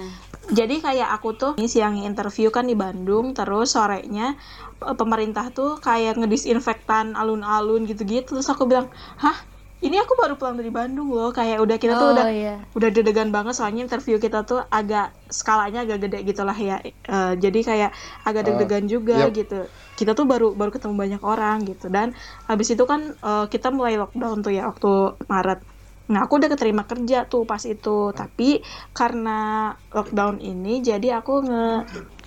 jadi 0.49 0.75
kayak 0.81 1.09
aku 1.13 1.29
tuh 1.37 1.51
ini 1.61 1.69
siang 1.69 2.01
interview 2.01 2.49
kan 2.49 2.65
di 2.65 2.73
Bandung 2.73 3.37
terus 3.37 3.77
sorenya 3.77 4.33
eh, 4.81 4.95
pemerintah 4.97 5.53
tuh 5.53 5.77
kayak 5.77 6.17
ngedisinfektan 6.17 7.13
alun-alun 7.13 7.85
gitu-gitu. 7.85 8.37
Terus 8.37 8.49
aku 8.49 8.65
bilang 8.65 8.89
hah? 9.21 9.37
Ini 9.79 9.95
aku 9.95 10.19
baru 10.19 10.35
pulang 10.35 10.59
dari 10.59 10.67
Bandung 10.75 11.07
loh. 11.07 11.31
Kayak 11.31 11.63
udah 11.63 11.77
kita 11.79 11.95
tuh 11.95 12.11
oh, 12.11 12.15
udah 12.19 12.27
iya. 12.27 12.59
udah 12.75 12.89
dedegan 12.91 13.31
banget 13.31 13.55
soalnya 13.55 13.87
interview 13.87 14.19
kita 14.19 14.43
tuh 14.43 14.59
agak 14.67 15.15
skalanya 15.31 15.87
agak 15.87 16.03
gede 16.03 16.27
gitulah 16.27 16.57
ya. 16.57 16.83
Uh, 17.07 17.39
jadi 17.39 17.59
kayak 17.63 17.91
agak 18.27 18.43
oh, 18.43 18.45
deg-degan 18.51 18.83
uh, 18.83 18.89
juga 18.91 19.17
yep. 19.23 19.31
gitu. 19.31 19.71
Kita 19.95 20.19
tuh 20.19 20.27
baru 20.27 20.51
baru 20.51 20.75
ketemu 20.75 20.99
banyak 20.99 21.21
orang 21.23 21.63
gitu. 21.63 21.87
Dan 21.87 22.11
habis 22.43 22.67
itu 22.75 22.83
kan 22.83 23.15
uh, 23.23 23.47
kita 23.47 23.71
mulai 23.71 23.95
lockdown 23.95 24.43
tuh 24.43 24.51
ya 24.51 24.67
waktu 24.67 25.15
Maret 25.31 25.63
Nah, 26.09 26.25
aku 26.25 26.41
udah 26.41 26.49
keterima 26.49 26.89
kerja 26.89 27.29
tuh 27.29 27.45
pas 27.45 27.61
itu. 27.69 28.09
Tapi 28.11 28.65
karena 28.97 29.71
lockdown 29.93 30.41
ini 30.41 30.81
jadi 30.81 31.21
aku 31.21 31.45
nge 31.45 31.67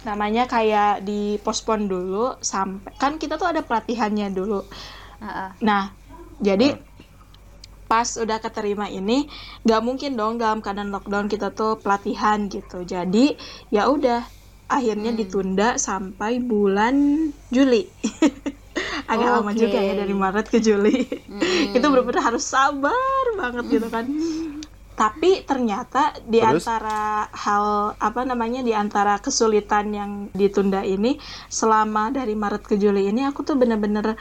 namanya 0.02 0.50
kayak 0.50 1.06
di 1.06 1.38
pospon 1.42 1.86
dulu 1.86 2.34
sampai 2.42 2.90
kan 2.98 3.18
kita 3.18 3.38
tuh 3.38 3.50
ada 3.50 3.62
pelatihannya 3.62 4.30
dulu. 4.30 4.62
Nah, 5.62 5.90
jadi 6.38 6.78
pas 7.90 8.08
udah 8.16 8.40
keterima 8.40 8.88
ini 8.88 9.28
nggak 9.68 9.82
mungkin 9.84 10.16
dong 10.16 10.40
dalam 10.40 10.64
keadaan 10.64 10.88
lockdown 10.94 11.26
kita 11.26 11.50
tuh 11.50 11.82
pelatihan 11.82 12.46
gitu. 12.46 12.86
Jadi 12.86 13.34
ya 13.74 13.90
udah 13.90 14.22
akhirnya 14.70 15.12
hmm. 15.12 15.20
ditunda 15.20 15.68
sampai 15.76 16.38
bulan 16.38 17.28
Juli. 17.50 17.86
agak 19.06 19.28
oh, 19.28 19.32
lama 19.40 19.52
okay. 19.52 19.60
juga 19.66 19.78
ya 19.78 19.92
dari 19.98 20.14
Maret 20.16 20.46
ke 20.48 20.58
Juli 20.62 21.04
mm. 21.04 21.74
itu 21.76 21.86
benar-benar 21.86 22.32
harus 22.32 22.44
sabar 22.44 23.21
banget 23.42 23.64
gitu 23.66 23.88
kan 23.90 24.06
tapi 24.92 25.40
ternyata 25.42 26.14
di 26.28 26.38
Terus? 26.38 26.62
antara 26.62 27.26
hal 27.32 27.96
apa 27.96 28.28
namanya 28.28 28.60
di 28.60 28.76
antara 28.76 29.16
kesulitan 29.18 29.88
yang 29.90 30.10
ditunda 30.36 30.84
ini 30.84 31.16
selama 31.48 32.12
dari 32.12 32.36
Maret 32.36 32.62
ke 32.62 32.76
Juli 32.76 33.08
ini 33.08 33.24
aku 33.24 33.42
tuh 33.42 33.56
bener-bener 33.56 34.14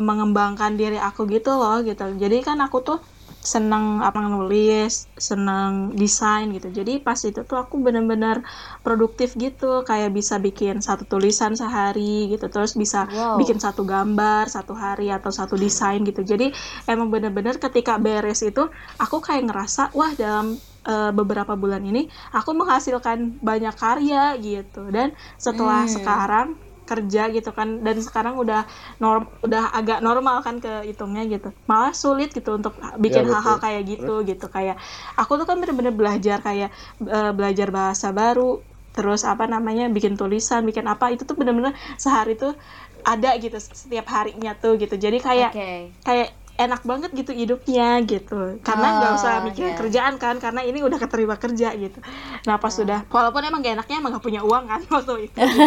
mengembangkan 0.00 0.74
diri 0.74 0.96
aku 0.98 1.28
gitu 1.28 1.54
loh 1.54 1.84
gitu 1.84 2.16
jadi 2.16 2.40
kan 2.40 2.58
aku 2.64 2.82
tuh 2.82 2.98
seneng 3.44 4.00
apa 4.00 4.18
nulis 4.24 4.92
seneng 5.28 5.92
desain 6.00 6.48
gitu 6.56 6.68
jadi 6.78 6.92
pas 7.06 7.20
itu 7.28 7.40
tuh 7.44 7.56
aku 7.62 7.76
bener-bener 7.84 8.40
produktif 8.84 9.36
gitu 9.36 9.84
kayak 9.88 10.10
bisa 10.16 10.40
bikin 10.40 10.80
satu 10.80 11.04
tulisan 11.12 11.52
sehari 11.60 12.32
gitu 12.32 12.46
terus 12.48 12.72
bisa 12.82 13.04
Wow. 13.06 13.38
bikin 13.38 13.60
satu 13.60 13.82
gambar 13.84 14.48
satu 14.48 14.72
hari 14.72 15.12
atau 15.12 15.28
satu 15.28 15.54
desain 15.60 16.00
gitu 16.08 16.24
jadi 16.24 16.50
emang 16.88 17.08
bener-bener 17.12 17.56
ketika 17.60 18.00
beres 18.00 18.40
itu 18.48 18.62
aku 19.00 19.16
kayak 19.20 19.42
ngerasa 19.48 19.92
wah 19.92 20.12
dalam 20.16 20.46
eh, 20.88 21.10
beberapa 21.12 21.52
bulan 21.56 21.82
ini 21.84 22.08
aku 22.32 22.50
menghasilkan 22.56 23.40
banyak 23.40 23.74
karya 23.76 24.36
gitu 24.40 24.88
dan 24.92 25.12
setelah 25.40 25.84
Hmm. 25.84 25.88
sekarang 25.88 26.56
kerja 26.90 27.20
gitu 27.34 27.50
kan. 27.58 27.68
Dan 27.86 27.96
sekarang 28.06 28.34
udah 28.42 28.64
norm 29.02 29.22
udah 29.46 29.62
agak 29.78 29.98
normal 30.06 30.36
kan 30.46 30.56
kehitungnya 30.64 31.22
gitu. 31.32 31.48
Malah 31.70 31.92
sulit 31.96 32.28
gitu 32.36 32.50
untuk 32.58 32.76
bikin 33.04 33.24
Ya, 33.24 33.30
hal-hal 33.30 33.56
kayak 33.64 33.82
gitu 33.90 34.12
gitu. 34.28 34.46
Kayak 34.52 34.76
aku 35.20 35.32
tuh 35.40 35.46
kan 35.48 35.56
bener-bener 35.62 35.94
belajar 36.00 36.38
kayak 36.46 36.68
eh, 37.04 37.32
belajar 37.38 37.68
bahasa 37.74 38.08
baru 38.14 38.62
terus 38.94 39.26
apa 39.26 39.50
namanya 39.50 39.90
bikin 39.90 40.14
tulisan 40.14 40.62
bikin 40.62 40.86
apa 40.86 41.10
itu 41.10 41.26
tuh 41.26 41.34
bener-bener 41.34 41.74
sehari 41.98 42.38
tuh 42.38 42.54
ada 43.04 43.28
gitu 43.42 43.58
setiap 43.60 44.06
harinya 44.14 44.50
tuh 44.62 44.80
gitu. 44.80 44.94
Jadi 44.96 45.18
kayak 45.20 45.50
Oke. 45.50 45.68
kayak 46.06 46.28
enak 46.54 46.86
banget 46.86 47.10
gitu 47.12 47.34
hidupnya 47.34 47.98
gitu 48.02 48.62
karena 48.62 48.86
nggak 48.94 49.10
Oh, 49.10 49.18
usah 49.18 49.42
mikirin 49.42 49.74
iya. 49.74 49.78
kerjaan 49.78 50.14
kan 50.16 50.38
karena 50.38 50.62
ini 50.62 50.78
udah 50.80 50.96
keterima 50.96 51.34
kerja 51.34 51.74
gitu 51.74 51.98
nah 52.44 52.56
pas 52.56 52.70
sudah 52.70 53.02
walaupun 53.08 53.42
emang 53.42 53.58
gak 53.58 53.74
enaknya 53.74 53.96
emang 53.98 54.14
gak 54.14 54.22
punya 54.22 54.40
uang 54.40 54.64
kan 54.64 54.80
waktu 54.94 55.26
itu 55.26 55.34
gitu. 55.34 55.58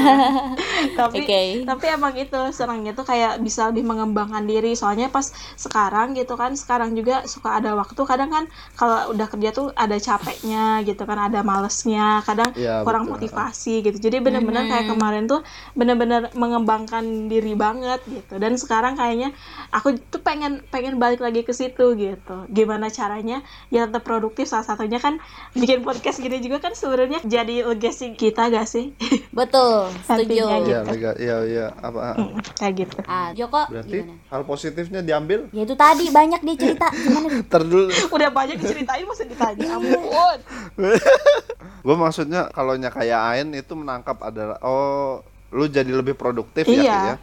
tapi 1.00 1.20
Oke. 1.22 1.42
tapi 1.64 1.86
emang 1.88 2.14
itu 2.16 2.40
senangnya 2.52 2.94
tuh 2.94 3.04
kayak 3.04 3.42
bisa 3.42 3.68
lebih 3.68 3.84
mengembangkan 3.84 4.44
diri 4.44 4.74
soalnya 4.74 5.08
pas 5.08 5.28
sekarang 5.56 6.14
gitu 6.14 6.34
kan 6.34 6.56
sekarang 6.56 6.94
juga 6.94 7.26
suka 7.26 7.60
ada 7.60 7.76
waktu 7.76 8.00
kadang 8.02 8.32
kan 8.32 8.44
kalau 8.74 9.12
udah 9.12 9.28
kerja 9.28 9.50
tuh 9.52 9.68
ada 9.74 9.98
capeknya 9.98 10.80
gitu 10.82 11.04
kan 11.04 11.20
ada 11.20 11.42
malesnya 11.42 12.24
kadang 12.24 12.54
Iya, 12.56 12.82
kurang 12.82 13.06
betul. 13.06 13.28
motivasi 13.28 13.84
gitu 13.84 13.98
jadi 14.00 14.24
bener-bener 14.24 14.64
Mhm. 14.64 14.72
kayak 14.72 14.86
kemarin 14.88 15.24
tuh 15.26 15.42
bener-bener 15.74 16.32
mengembangkan 16.32 17.04
diri 17.28 17.54
banget 17.54 18.00
gitu 18.08 18.40
dan 18.40 18.56
sekarang 18.56 18.96
kayaknya 18.96 19.36
aku 19.70 20.00
tuh 20.08 20.22
pengen 20.22 20.64
pengen 20.68 20.77
balik 20.98 21.18
lagi 21.18 21.42
ke 21.42 21.50
situ 21.50 21.94
gitu 21.94 22.46
gimana 22.48 22.88
caranya 22.88 23.42
ya 23.68 23.86
tetap 23.86 24.02
produktif 24.02 24.46
salah 24.46 24.64
satunya 24.64 24.98
kan 24.98 25.18
bikin 25.52 25.82
podcast 25.82 26.18
gini 26.18 26.38
juga 26.38 26.60
kan 26.60 26.74
sebenarnya 26.74 27.24
jadi 27.24 27.66
legacy 27.66 28.14
kita 28.14 28.48
gak 28.48 28.66
sih 28.66 28.94
Betul, 29.30 29.94
setuju. 30.02 30.50
Iya, 30.66 30.82
gitu. 30.82 31.10
iya, 31.22 31.38
iya, 31.44 31.66
apa? 31.78 32.18
Mm, 32.18 32.42
kayak 32.58 32.74
gitu 32.76 32.98
Ah, 33.06 33.30
Joko 33.32 33.70
Berarti 33.70 34.02
gimana? 34.02 34.18
hal 34.28 34.42
positifnya 34.44 35.02
diambil? 35.02 35.46
Ya 35.52 35.62
itu 35.62 35.74
tadi 35.74 36.10
banyak 36.10 36.42
dia 36.42 36.56
cerita 36.58 36.90
gimana? 37.06 37.28
Terdul. 37.46 37.86
udah 38.10 38.30
banyak 38.30 38.58
diceritain 38.58 39.06
masa 39.06 39.24
ditanya 39.24 39.78
ampun 39.78 40.38
gue 41.86 41.96
maksudnya 41.96 42.50
kalau 42.50 42.76
nya 42.76 42.90
kayak 42.90 43.20
Ain 43.32 43.54
itu 43.54 43.72
menangkap 43.72 44.18
adalah 44.20 44.58
oh 44.60 45.22
lu 45.50 45.66
jadi 45.66 45.88
lebih 45.88 46.14
produktif 46.14 46.66
Iya. 46.66 46.76
ya 46.76 46.84
Ki, 46.84 47.08
ya 47.08 47.16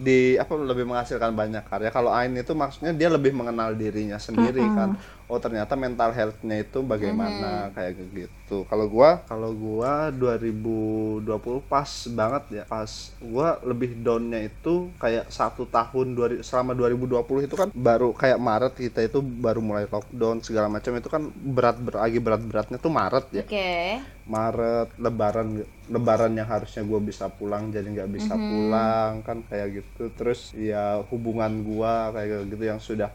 di 0.00 0.40
apa 0.40 0.56
lebih 0.56 0.88
menghasilkan 0.88 1.36
banyak 1.36 1.64
karya. 1.68 1.92
Kalau 1.92 2.08
Ain 2.08 2.32
itu 2.32 2.56
maksudnya 2.56 2.96
dia 2.96 3.12
lebih 3.12 3.36
mengenal 3.36 3.76
dirinya 3.76 4.16
sendiri 4.16 4.64
kan 4.72 4.96
oh 5.30 5.38
ternyata 5.38 5.78
mental 5.78 6.10
healthnya 6.10 6.60
itu 6.60 6.82
bagaimana? 6.82 7.70
Kayak 7.70 8.02
gitu. 8.10 8.66
Kalau 8.66 8.90
gua? 8.90 9.22
Kalau 9.30 9.54
gua 9.54 10.10
2020 10.10 11.22
pas 11.70 11.90
banget 12.10 12.44
ya. 12.50 12.64
Pas 12.66 12.90
gua 13.22 13.62
lebih 13.62 13.94
downnya 14.02 14.50
itu 14.50 14.90
kayak 14.98 15.30
satu 15.30 15.70
tahun 15.70 16.18
dua, 16.18 16.42
selama 16.42 16.74
2020 16.74 17.46
itu 17.46 17.54
kan 17.54 17.68
baru 17.70 18.10
kayak 18.10 18.42
Maret 18.42 18.74
kita 18.74 19.06
itu 19.06 19.22
baru 19.22 19.62
mulai 19.62 19.86
lockdown 19.86 20.42
segala 20.42 20.66
macam 20.66 20.98
itu 20.98 21.06
kan 21.06 21.22
berat 21.30 21.78
ber, 21.78 22.02
lagi 22.02 22.18
berat 22.18 22.42
beratnya 22.42 22.78
tuh 22.82 22.90
Maret 22.90 23.26
ya. 23.30 23.44
Oke. 23.46 24.02
Maret 24.30 24.94
Lebaran 24.98 25.48
Lebaran 25.90 26.32
yang 26.38 26.46
harusnya 26.46 26.86
gue 26.86 27.00
bisa 27.02 27.26
pulang 27.26 27.74
jadi 27.74 27.86
nggak 27.86 28.10
bisa 28.14 28.34
pulang 28.34 29.22
kan 29.22 29.46
kayak 29.46 29.82
gitu. 29.82 30.10
Terus 30.14 30.50
ya 30.58 30.98
hubungan 31.10 31.62
gua 31.62 32.10
kayak 32.10 32.50
gitu 32.50 32.64
yang 32.66 32.82
sudah 32.82 33.10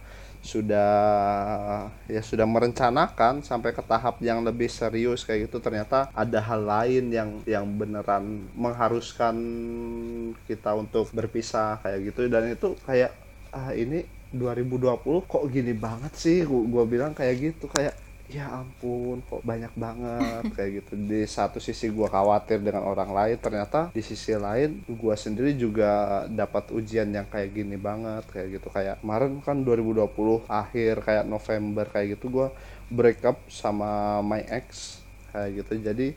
sudah 0.46 0.94
ya 2.06 2.22
sudah 2.22 2.46
merencanakan 2.46 3.42
sampai 3.42 3.74
ke 3.74 3.82
tahap 3.82 4.22
yang 4.22 4.46
lebih 4.46 4.70
serius 4.70 5.26
kayak 5.26 5.50
gitu 5.50 5.58
ternyata 5.58 6.06
ada 6.14 6.38
hal 6.38 6.62
lain 6.62 7.10
yang 7.10 7.30
yang 7.50 7.66
beneran 7.66 8.46
mengharuskan 8.54 9.36
kita 10.46 10.78
untuk 10.78 11.10
berpisah 11.10 11.82
kayak 11.82 12.14
gitu. 12.14 12.30
Dan 12.30 12.54
itu 12.54 12.78
kayak 12.86 13.12
ah 13.50 13.74
ini 13.74 14.06
2020 14.30 15.26
kok 15.26 15.44
gini 15.50 15.74
banget 15.74 16.14
sih? 16.14 16.46
Gua, 16.46 16.62
gua 16.68 16.84
bilang 16.86 17.12
kayak 17.18 17.36
gitu 17.42 17.66
kayak 17.72 18.05
ya 18.36 18.52
ampun 18.52 19.24
kok 19.24 19.40
banyak 19.48 19.72
banget 19.80 20.44
kayak 20.56 20.72
gitu. 20.84 20.94
Di 21.00 21.24
satu 21.24 21.64
sisi 21.64 21.88
gua 21.88 22.12
khawatir 22.12 22.60
dengan 22.60 22.84
orang 22.84 23.16
lain 23.16 23.38
ternyata 23.40 23.96
di 23.96 24.04
sisi 24.04 24.36
lain 24.36 24.84
gua 24.92 25.16
sendiri 25.16 25.56
juga 25.56 26.24
dapat 26.28 26.76
ujian 26.76 27.08
yang 27.08 27.28
kayak 27.32 27.56
gini 27.56 27.80
banget 27.80 28.28
kayak 28.28 28.60
gitu. 28.60 28.68
Kayak 28.68 29.00
kemarin 29.00 29.40
kan 29.40 29.64
2020 29.64 30.52
akhir 30.52 30.94
kayak 31.08 31.26
November 31.26 31.86
kayak 31.88 32.20
gitu 32.20 32.28
gua 32.28 32.52
break 32.92 33.24
up 33.24 33.40
sama 33.48 34.20
my 34.20 34.44
ex 34.52 35.00
kayak 35.32 35.64
gitu. 35.64 35.74
Jadi 35.80 36.08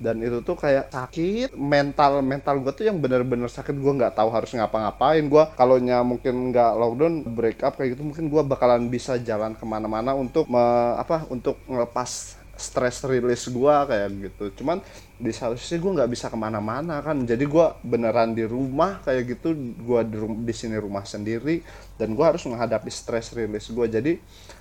dan 0.00 0.16
itu 0.24 0.40
tuh 0.40 0.56
kayak 0.56 0.88
sakit. 0.88 1.52
mental 1.54 2.24
mental 2.24 2.56
gue 2.64 2.72
tuh 2.72 2.88
yang 2.88 2.96
bener-bener 2.96 3.52
sakit. 3.52 3.76
Gue 3.76 3.92
nggak 4.00 4.16
tahu 4.16 4.32
harus 4.32 4.48
ngapa-ngapain. 4.56 5.20
Gue 5.28 5.44
kalau 5.54 5.76
nya 5.76 6.00
mungkin 6.00 6.48
nggak 6.50 6.72
lockdown 6.80 7.14
break 7.36 7.60
up 7.60 7.76
kayak 7.76 7.94
gitu 7.94 8.08
mungkin 8.08 8.32
gue 8.32 8.42
bakalan 8.48 8.88
bisa 8.88 9.20
jalan 9.20 9.52
ke 9.52 9.64
mana-mana 9.68 10.16
untuk 10.16 10.48
me- 10.48 10.96
apa 10.96 11.28
untuk 11.28 11.60
ngelepas 11.68 12.40
stress 12.56 13.04
release 13.04 13.48
gue 13.52 13.74
kayak 13.88 14.08
gitu. 14.32 14.44
Cuman 14.64 14.80
di 15.20 15.32
satu 15.36 15.56
sisi 15.60 15.76
gue 15.76 15.92
nggak 15.92 16.08
bisa 16.08 16.32
ke 16.32 16.36
mana-mana 16.40 17.04
kan. 17.04 17.20
Jadi 17.28 17.44
gue 17.44 17.66
beneran 17.84 18.32
di 18.32 18.44
rumah 18.48 19.04
kayak 19.04 19.36
gitu. 19.36 19.52
Gue 19.84 20.00
di, 20.08 20.16
rum- 20.16 20.44
di 20.48 20.54
sini 20.56 20.80
rumah 20.80 21.04
sendiri. 21.04 21.60
Dan 22.00 22.16
gue 22.16 22.24
harus 22.24 22.40
menghadapi 22.48 22.88
stress 22.88 23.36
release 23.36 23.68
gue 23.68 23.86
jadi 23.88 24.12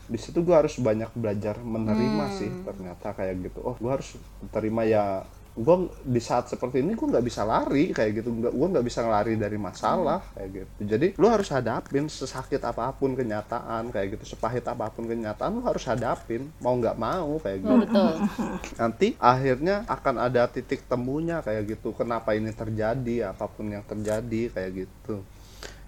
di 0.09 0.17
situ 0.17 0.41
gue 0.41 0.55
harus 0.57 0.73
banyak 0.81 1.13
belajar 1.13 1.61
menerima 1.61 2.25
sih 2.33 2.49
ternyata 2.65 3.13
kayak 3.13 3.35
gitu. 3.45 3.59
Oh 3.61 3.75
gue 3.77 3.91
harus 3.93 4.17
terima 4.49 4.81
ya 4.81 5.21
gue 5.59 5.75
di 6.07 6.21
saat 6.23 6.47
seperti 6.47 6.79
ini 6.79 6.95
gue 6.95 7.03
nggak 7.03 7.21
bisa 7.21 7.45
lari 7.45 7.93
kayak 7.93 8.23
gitu. 8.23 8.33
Nggak 8.33 8.53
gue 8.57 8.67
nggak 8.73 8.85
bisa 8.89 9.05
lari 9.05 9.37
dari 9.37 9.61
masalah 9.61 10.25
kayak 10.33 10.49
gitu. 10.49 10.71
Jadi 10.89 11.07
lu 11.21 11.29
harus 11.29 11.45
hadapin 11.53 12.09
sesakit 12.09 12.57
apa 12.65 12.89
pun 12.97 13.13
kenyataan 13.13 13.93
kayak 13.93 14.17
gitu 14.17 14.33
sepahit 14.33 14.65
apa 14.65 14.89
pun 14.89 15.05
kenyataan 15.05 15.61
lu 15.61 15.61
harus 15.61 15.85
hadapin 15.85 16.49
mau 16.57 16.73
nggak 16.73 16.97
mau 16.97 17.37
kayak 17.37 17.61
gitu. 17.61 17.75
Betul. 17.85 18.13
nanti 18.81 19.07
akhirnya 19.21 19.85
akan 19.85 20.15
ada 20.25 20.49
titik 20.49 20.89
temunya 20.89 21.45
kayak 21.45 21.77
gitu 21.77 21.93
kenapa 21.93 22.33
ini 22.33 22.49
terjadi 22.49 23.29
apa 23.29 23.45
pun 23.45 23.69
yang 23.69 23.85
terjadi 23.85 24.49
kayak 24.49 24.89
gitu. 24.89 25.21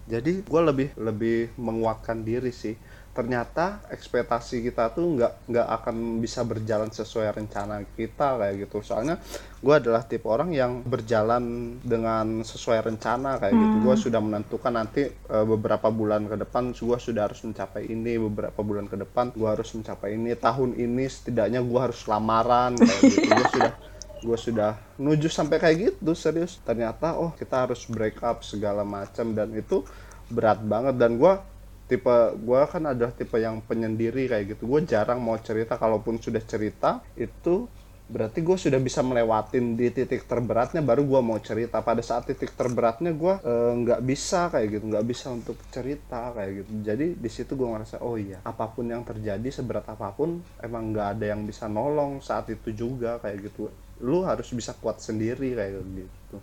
Jadi 0.06 0.46
gue 0.46 0.62
lebih 0.62 0.90
lebih 1.00 1.38
menguatkan 1.58 2.22
diri 2.22 2.54
sih 2.54 2.78
ternyata 3.12 3.84
ekspektasi 3.92 4.64
kita 4.64 4.96
tuh 4.96 5.20
nggak 5.20 5.52
nggak 5.52 5.68
akan 5.68 6.24
bisa 6.24 6.48
berjalan 6.48 6.88
sesuai 6.88 7.36
rencana 7.36 7.84
kita 8.00 8.40
kayak 8.40 8.68
gitu. 8.68 8.80
Soalnya 8.80 9.20
gue 9.60 9.74
adalah 9.76 10.08
tipe 10.08 10.24
orang 10.32 10.56
yang 10.56 10.80
berjalan 10.88 11.76
dengan 11.84 12.40
sesuai 12.42 12.88
rencana 12.88 13.36
kayak 13.38 13.52
gitu. 13.52 13.76
Gue 13.84 13.96
sudah 14.00 14.22
menentukan 14.24 14.72
nanti 14.72 15.12
eh, 15.12 15.46
beberapa 15.46 15.92
bulan 15.92 16.32
ke 16.32 16.40
depan 16.40 16.72
gue 16.72 16.98
sudah 16.98 17.28
harus 17.28 17.44
mencapai 17.44 17.92
ini 17.92 18.16
beberapa 18.16 18.64
bulan 18.64 18.88
ke 18.88 18.96
depan 18.96 19.36
gue 19.36 19.50
harus 19.50 19.70
mencapai 19.76 20.16
ini 20.16 20.32
tahun 20.40 20.80
ini 20.80 21.04
setidaknya 21.12 21.60
gue 21.60 21.80
harus 21.84 22.00
lamaran 22.08 22.80
kayak 22.80 23.02
gitu. 23.12 23.28
Gue 23.28 23.48
sudah 23.52 23.72
gue 24.22 24.38
sudah 24.38 24.72
nuju 25.02 25.28
sampai 25.28 25.60
kayak 25.60 25.78
gitu 25.92 26.16
serius. 26.16 26.64
Ternyata 26.64 27.20
oh 27.20 27.36
kita 27.36 27.68
harus 27.68 27.84
break 27.92 28.24
up 28.24 28.40
segala 28.48 28.88
macam 28.88 29.36
dan 29.36 29.52
itu 29.52 29.84
berat 30.32 30.64
banget. 30.64 30.96
Dan 30.96 31.20
gue 31.20 31.51
tipe 31.92 32.16
gue 32.40 32.62
kan 32.72 32.84
adalah 32.88 33.12
tipe 33.12 33.36
yang 33.36 33.60
penyendiri 33.60 34.32
kayak 34.32 34.56
gitu. 34.56 34.64
Gue 34.64 34.88
jarang 34.88 35.20
mau 35.20 35.36
cerita 35.44 35.76
kalaupun 35.76 36.24
sudah 36.24 36.40
cerita 36.40 37.04
itu 37.20 37.68
berarti 38.12 38.44
gue 38.44 38.58
sudah 38.60 38.80
bisa 38.84 39.00
melewatin 39.04 39.80
di 39.80 39.88
titik 39.88 40.28
terberatnya 40.28 40.80
baru 40.80 41.04
gue 41.04 41.20
mau 41.20 41.36
cerita. 41.44 41.84
Pada 41.84 42.00
saat 42.00 42.32
titik 42.32 42.56
terberatnya 42.56 43.12
gue 43.12 43.34
eh, 43.44 43.74
nggak 43.84 44.02
bisa 44.08 44.48
kayak 44.48 44.68
gitu 44.80 44.86
nggak 44.88 45.06
bisa 45.12 45.28
untuk 45.36 45.60
cerita 45.68 46.32
kayak 46.32 46.64
gitu. 46.64 46.72
Jadi 46.80 47.06
di 47.20 47.30
situ 47.30 47.52
gue 47.60 47.68
ngerasa 47.68 48.00
oh 48.00 48.16
iya 48.16 48.40
apa 48.48 48.72
pun 48.72 48.88
yang 48.88 49.04
terjadi 49.04 49.52
seberat 49.52 49.84
apa 49.92 50.16
pun 50.16 50.40
emang 50.64 50.96
nggak 50.96 51.20
ada 51.20 51.26
yang 51.36 51.44
bisa 51.44 51.68
nolong 51.68 52.24
saat 52.24 52.48
itu 52.48 52.72
juga 52.72 53.20
kayak 53.20 53.52
gitu. 53.52 53.68
Lu 54.00 54.24
harus 54.24 54.48
bisa 54.56 54.72
kuat 54.80 55.04
sendiri 55.04 55.52
kayak 55.60 55.84
gitu 55.92 56.40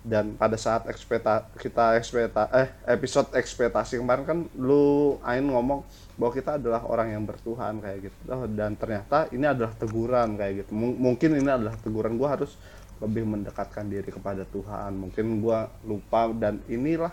dan 0.00 0.32
pada 0.32 0.56
saat 0.56 0.88
ekspekta 0.88 1.44
kita 1.60 2.00
ekspekta 2.00 2.48
eh 2.56 2.72
episode 2.88 3.36
ekspektasi 3.36 4.00
kemarin 4.00 4.24
kan 4.24 4.38
lu 4.56 5.20
Ain 5.20 5.44
ngomong 5.44 5.84
bahwa 6.16 6.32
kita 6.32 6.56
adalah 6.56 6.84
orang 6.88 7.12
yang 7.16 7.24
bertuhan 7.28 7.80
kayak 7.80 8.08
gitu. 8.08 8.16
Oh, 8.32 8.48
dan 8.48 8.76
ternyata 8.76 9.28
ini 9.32 9.44
adalah 9.44 9.72
teguran 9.76 10.40
kayak 10.40 10.64
gitu. 10.64 10.70
M 10.76 10.96
mungkin 10.96 11.36
ini 11.36 11.48
adalah 11.48 11.76
teguran. 11.80 12.16
Gue 12.16 12.28
harus 12.28 12.52
lebih 13.00 13.24
mendekatkan 13.24 13.88
diri 13.88 14.08
kepada 14.08 14.44
Tuhan. 14.48 14.96
Mungkin 14.96 15.40
gue 15.40 15.58
lupa 15.88 16.32
dan 16.36 16.60
inilah 16.68 17.12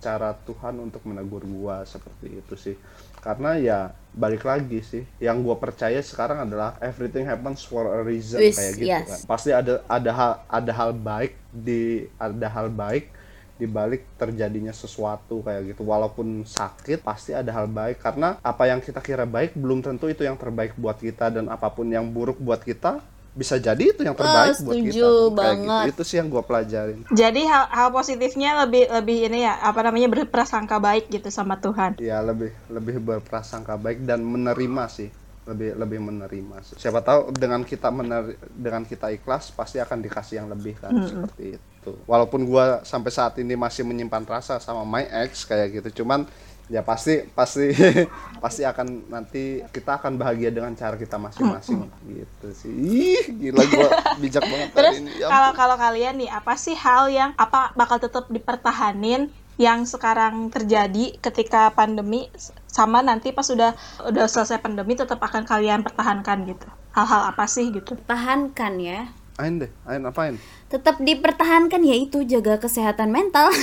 cara 0.00 0.36
Tuhan 0.36 0.76
untuk 0.76 1.04
menegur 1.08 1.40
gue 1.44 1.76
seperti 1.88 2.28
itu 2.36 2.54
sih 2.56 2.76
karena 3.26 3.50
ya 3.58 3.78
balik 4.14 4.46
lagi 4.46 4.78
sih. 4.86 5.02
Yang 5.18 5.36
gue 5.42 5.56
percaya 5.58 5.98
sekarang 5.98 6.46
adalah 6.46 6.78
everything 6.78 7.26
happens 7.26 7.66
for 7.66 7.90
a 7.90 8.00
reason 8.06 8.38
Wish, 8.38 8.54
kayak 8.54 8.72
gitu 8.78 8.86
yes. 8.86 9.06
kan. 9.10 9.18
Pasti 9.26 9.50
ada 9.50 9.82
ada 9.90 10.10
hal 10.14 10.32
ada 10.46 10.72
hal 10.72 10.90
baik 10.94 11.34
di 11.50 12.06
ada 12.14 12.46
hal 12.46 12.70
baik 12.70 13.10
di 13.56 13.64
balik 13.64 14.04
terjadinya 14.14 14.70
sesuatu 14.70 15.42
kayak 15.42 15.74
gitu. 15.74 15.82
Walaupun 15.82 16.46
sakit 16.46 17.02
pasti 17.02 17.34
ada 17.34 17.50
hal 17.50 17.66
baik. 17.66 17.98
Karena 17.98 18.38
apa 18.46 18.70
yang 18.70 18.78
kita 18.78 19.02
kira 19.02 19.26
baik 19.26 19.58
belum 19.58 19.82
tentu 19.82 20.06
itu 20.06 20.22
yang 20.22 20.38
terbaik 20.38 20.78
buat 20.78 20.96
kita. 20.96 21.34
Dan 21.34 21.50
apa 21.50 21.66
pun 21.74 21.90
yang 21.90 22.06
buruk 22.06 22.38
buat 22.38 22.62
kita 22.62 23.02
bisa 23.36 23.60
jadi 23.60 23.92
itu 23.92 24.00
yang 24.00 24.16
terbaik 24.16 24.56
buat 24.64 24.74
kita. 24.80 24.96
kayak 24.96 25.28
banget. 25.36 25.84
gitu 25.92 25.92
itu 25.92 26.02
sih 26.08 26.16
yang 26.16 26.28
gue 26.32 26.40
pelajarin. 26.40 26.98
Jadi 27.12 27.42
hal, 27.44 27.64
hal 27.68 27.88
positifnya 27.92 28.64
lebih 28.64 28.88
lebih 28.88 29.28
ini 29.28 29.44
ya 29.44 29.60
apa 29.60 29.84
namanya 29.84 30.08
berprasangka 30.08 30.80
baik 30.80 31.12
gitu 31.12 31.28
sama 31.28 31.60
Tuhan. 31.60 32.00
ya 32.00 32.24
lebih 32.24 32.56
lebih 32.72 32.96
berprasangka 33.04 33.76
baik 33.76 34.08
dan 34.08 34.24
menerima 34.24 34.84
sih. 34.88 35.12
Lebih 35.46 35.78
lebih 35.78 35.98
menerima 36.02 36.56
sih. 36.66 36.74
siapa 36.74 37.04
tahu 37.04 37.30
dengan 37.30 37.62
kita 37.62 37.86
mener 37.92 38.34
dengan 38.50 38.82
kita 38.82 39.14
ikhlas 39.14 39.54
pasti 39.54 39.78
akan 39.78 40.02
dikasih 40.02 40.42
yang 40.42 40.48
lebih 40.50 40.74
kan 40.80 40.90
seperti 41.06 41.60
itu. 41.60 41.92
Walaupun 42.02 42.42
gua 42.42 42.82
sampai 42.82 43.14
saat 43.14 43.38
ini 43.38 43.54
masih 43.54 43.86
menyimpan 43.86 44.26
rasa 44.26 44.58
sama 44.58 44.82
my 44.82 45.06
ex 45.06 45.46
kayak 45.46 45.78
gitu. 45.84 46.02
Cuman 46.02 46.26
ya 46.66 46.82
pasti 46.82 47.22
pasti 47.30 47.70
pasti 48.42 48.66
akan 48.66 49.06
nanti 49.06 49.62
kita 49.70 50.02
akan 50.02 50.18
bahagia 50.18 50.50
dengan 50.50 50.74
cara 50.74 50.98
kita 50.98 51.14
masing-masing 51.14 51.86
gitu 52.18 52.48
sih 52.50 52.72
ih 52.74 53.24
gila 53.38 53.62
gua 53.70 53.88
bijak 54.18 54.42
banget 54.42 54.68
Terus 54.74 54.94
hari 54.94 54.98
ini 55.06 55.12
ya 55.22 55.26
kalau 55.30 55.50
kalau 55.54 55.76
kalian 55.78 56.14
nih 56.18 56.30
apa 56.30 56.58
sih 56.58 56.74
hal 56.74 57.06
yang 57.06 57.30
apa 57.38 57.70
bakal 57.78 58.02
tetap 58.02 58.26
dipertahanin 58.26 59.30
yang 59.56 59.88
sekarang 59.88 60.52
terjadi 60.52 61.16
ketika 61.16 61.72
pandemi 61.72 62.28
sama 62.68 63.00
nanti 63.00 63.32
pas 63.32 63.48
sudah 63.48 63.72
udah 64.04 64.28
selesai 64.28 64.60
pandemi 64.60 64.92
tetap 64.92 65.16
akan 65.16 65.48
kalian 65.48 65.80
pertahankan 65.80 66.44
gitu. 66.44 66.68
Hal-hal 66.92 67.32
apa 67.32 67.48
sih 67.48 67.72
gitu? 67.72 67.96
Pertahankan 67.96 68.76
ya. 68.76 69.08
Ain 69.36 69.60
deh 69.60 69.68
Ain 69.84 70.00
apain 70.08 70.40
Tetap 70.72 70.96
dipertahankan 70.96 71.84
yaitu 71.84 72.24
jaga 72.28 72.60
kesehatan 72.60 73.12
mental. 73.12 73.48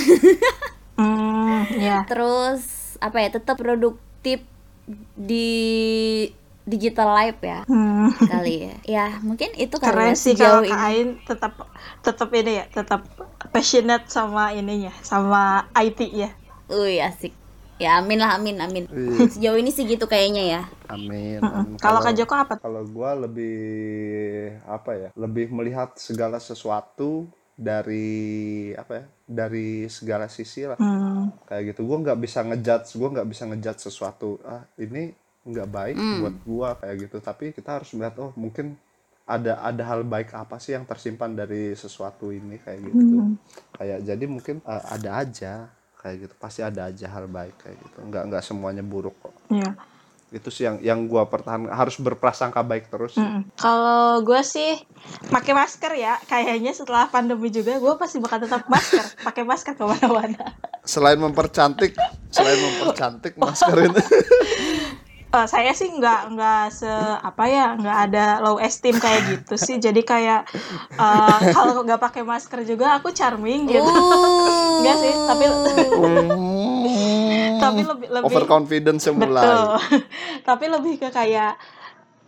Hmm, 0.94 1.66
ya. 1.74 2.06
Terus 2.06 2.83
apa 3.04 3.16
ya? 3.20 3.28
Tetap 3.30 3.56
produktif 3.56 4.40
di 5.14 5.48
digital 6.64 7.12
life 7.12 7.40
ya 7.40 7.60
Hmm. 7.64 8.08
kali 8.24 8.54
ya. 8.64 8.76
Ya 8.96 9.06
mungkin 9.20 9.52
itu 9.54 9.76
Keren 9.76 10.12
ya 10.12 10.16
sih 10.16 10.32
kalau 10.32 10.64
Kak 10.64 10.68
ini. 10.68 10.72
Ain 10.72 11.08
tetap 11.20 11.52
tetap 12.00 12.28
ini 12.32 12.52
ya, 12.56 12.64
tetap 12.66 13.04
passionate 13.48 14.08
sama 14.08 14.52
ininya, 14.52 14.92
sama 15.00 15.68
IT 15.76 16.00
ya. 16.08 16.32
Wih 16.66 17.00
asik. 17.00 17.32
Ya 17.76 17.98
amin 17.98 18.16
lah 18.16 18.38
amin 18.38 18.56
amin. 18.60 18.84
Iya. 18.88 19.28
Sejauh 19.34 19.58
ini 19.58 19.68
sih 19.68 19.84
gitu 19.84 20.06
kayaknya 20.06 20.44
ya. 20.46 20.62
amin, 20.86 21.40
amin. 21.42 21.76
Kalau 21.76 22.00
Kak 22.00 22.14
Joko 22.14 22.32
apa? 22.32 22.54
kalau 22.56 22.80
gua 22.86 23.12
lebih 23.18 23.56
apa 24.64 24.90
ya 24.94 25.08
lebih 25.16 25.48
melihat 25.50 25.92
segala 25.96 26.36
sesuatu 26.38 27.28
dari 27.54 28.70
apa 28.74 28.92
ya 28.98 29.04
dari 29.24 29.86
segala 29.86 30.26
sisi 30.26 30.66
lah. 30.66 30.78
Hmm. 30.78 31.30
kayak 31.46 31.74
gitu. 31.74 31.86
Gua 31.86 32.02
nggak 32.02 32.18
bisa 32.18 32.42
ngejudge 32.42 32.98
gua 32.98 33.08
nggak 33.14 33.28
bisa 33.30 33.42
ngejudge 33.46 33.80
sesuatu 33.86 34.42
ah 34.42 34.66
ini 34.76 35.14
nggak 35.44 35.68
baik 35.68 35.96
buat 35.96 36.36
gua 36.42 36.68
kayak 36.82 37.08
gitu. 37.08 37.16
Tapi 37.22 37.54
kita 37.54 37.80
harus 37.80 37.90
melihat 37.94 38.16
oh 38.20 38.32
mungkin 38.34 38.74
ada 39.24 39.56
ada 39.64 39.82
hal 39.88 40.04
baik 40.04 40.36
apa 40.36 40.60
sih 40.60 40.76
yang 40.76 40.84
tersimpan 40.84 41.32
dari 41.32 41.72
sesuatu 41.72 42.28
ini 42.28 42.60
kayak 42.60 42.80
gitu. 42.92 43.16
Kayak 43.72 43.98
jadi 44.04 44.24
mungkin 44.28 44.56
uh, 44.68 44.84
ada 44.92 45.24
aja 45.24 45.52
kayak 46.02 46.16
gitu. 46.28 46.34
Pasti 46.36 46.60
ada 46.60 46.92
aja 46.92 47.06
hal 47.08 47.30
baik 47.30 47.56
kayak 47.56 47.76
gitu. 47.80 47.98
Nggak 48.04 48.22
nggak 48.28 48.42
semuanya 48.44 48.84
buruk 48.84 49.16
kok. 49.22 49.32
Ya. 49.48 49.72
Itu 50.32 50.48
sih 50.50 50.66
yang 50.66 50.76
yang 50.80 51.00
gua 51.06 51.28
pertahan 51.28 51.68
harus 51.70 52.00
berprasangka 52.00 52.62
baik 52.64 52.88
terus. 52.90 53.14
Mm-mm. 53.18 53.44
Kalau 53.54 54.22
gue 54.24 54.40
sih 54.42 54.80
pakai 55.30 55.52
masker 55.54 55.92
ya, 55.94 56.18
kayaknya 56.26 56.74
setelah 56.74 57.06
pandemi 57.06 57.52
juga 57.52 57.76
gue 57.78 57.94
pasti 58.00 58.18
bakal 58.18 58.42
tetap 58.42 58.66
masker, 58.66 59.04
pakai 59.26 59.42
masker 59.46 59.74
ke 59.76 59.84
mana-mana. 59.84 60.56
selain 60.84 61.16
mempercantik 61.16 61.96
selain 62.28 62.60
mempercantik 62.60 63.40
masker 63.40 63.88
ini 63.88 64.02
Eh, 65.34 65.46
saya 65.50 65.74
sih 65.74 65.90
nggak 65.90 66.38
nggak 66.38 66.64
se 66.70 66.86
apa 67.18 67.44
ya 67.50 67.74
nggak 67.74 67.98
ada 68.06 68.38
low 68.38 68.62
esteem 68.62 68.94
kayak 69.02 69.20
gitu 69.26 69.58
sih. 69.58 69.82
Jadi 69.82 70.06
kayak 70.06 70.46
eh, 70.94 71.38
kalau 71.50 71.82
nggak 71.82 71.98
pakai 71.98 72.22
masker 72.22 72.62
juga 72.62 72.94
aku 73.02 73.10
charming 73.10 73.66
gitu. 73.66 73.82
Uh. 74.14 74.78
Enggak 74.82 74.96
sih 75.00 75.12
tapi 75.26 75.44
tapi 77.70 77.82
lebih 77.84 78.08
lebih 78.12 78.26
overconfidence 78.28 79.02
yang 79.08 79.16
mulai 79.16 79.44
Betul. 79.44 79.68
Tapi 80.48 80.64
lebih 80.68 80.94
ke 81.00 81.08
kayak 81.08 81.56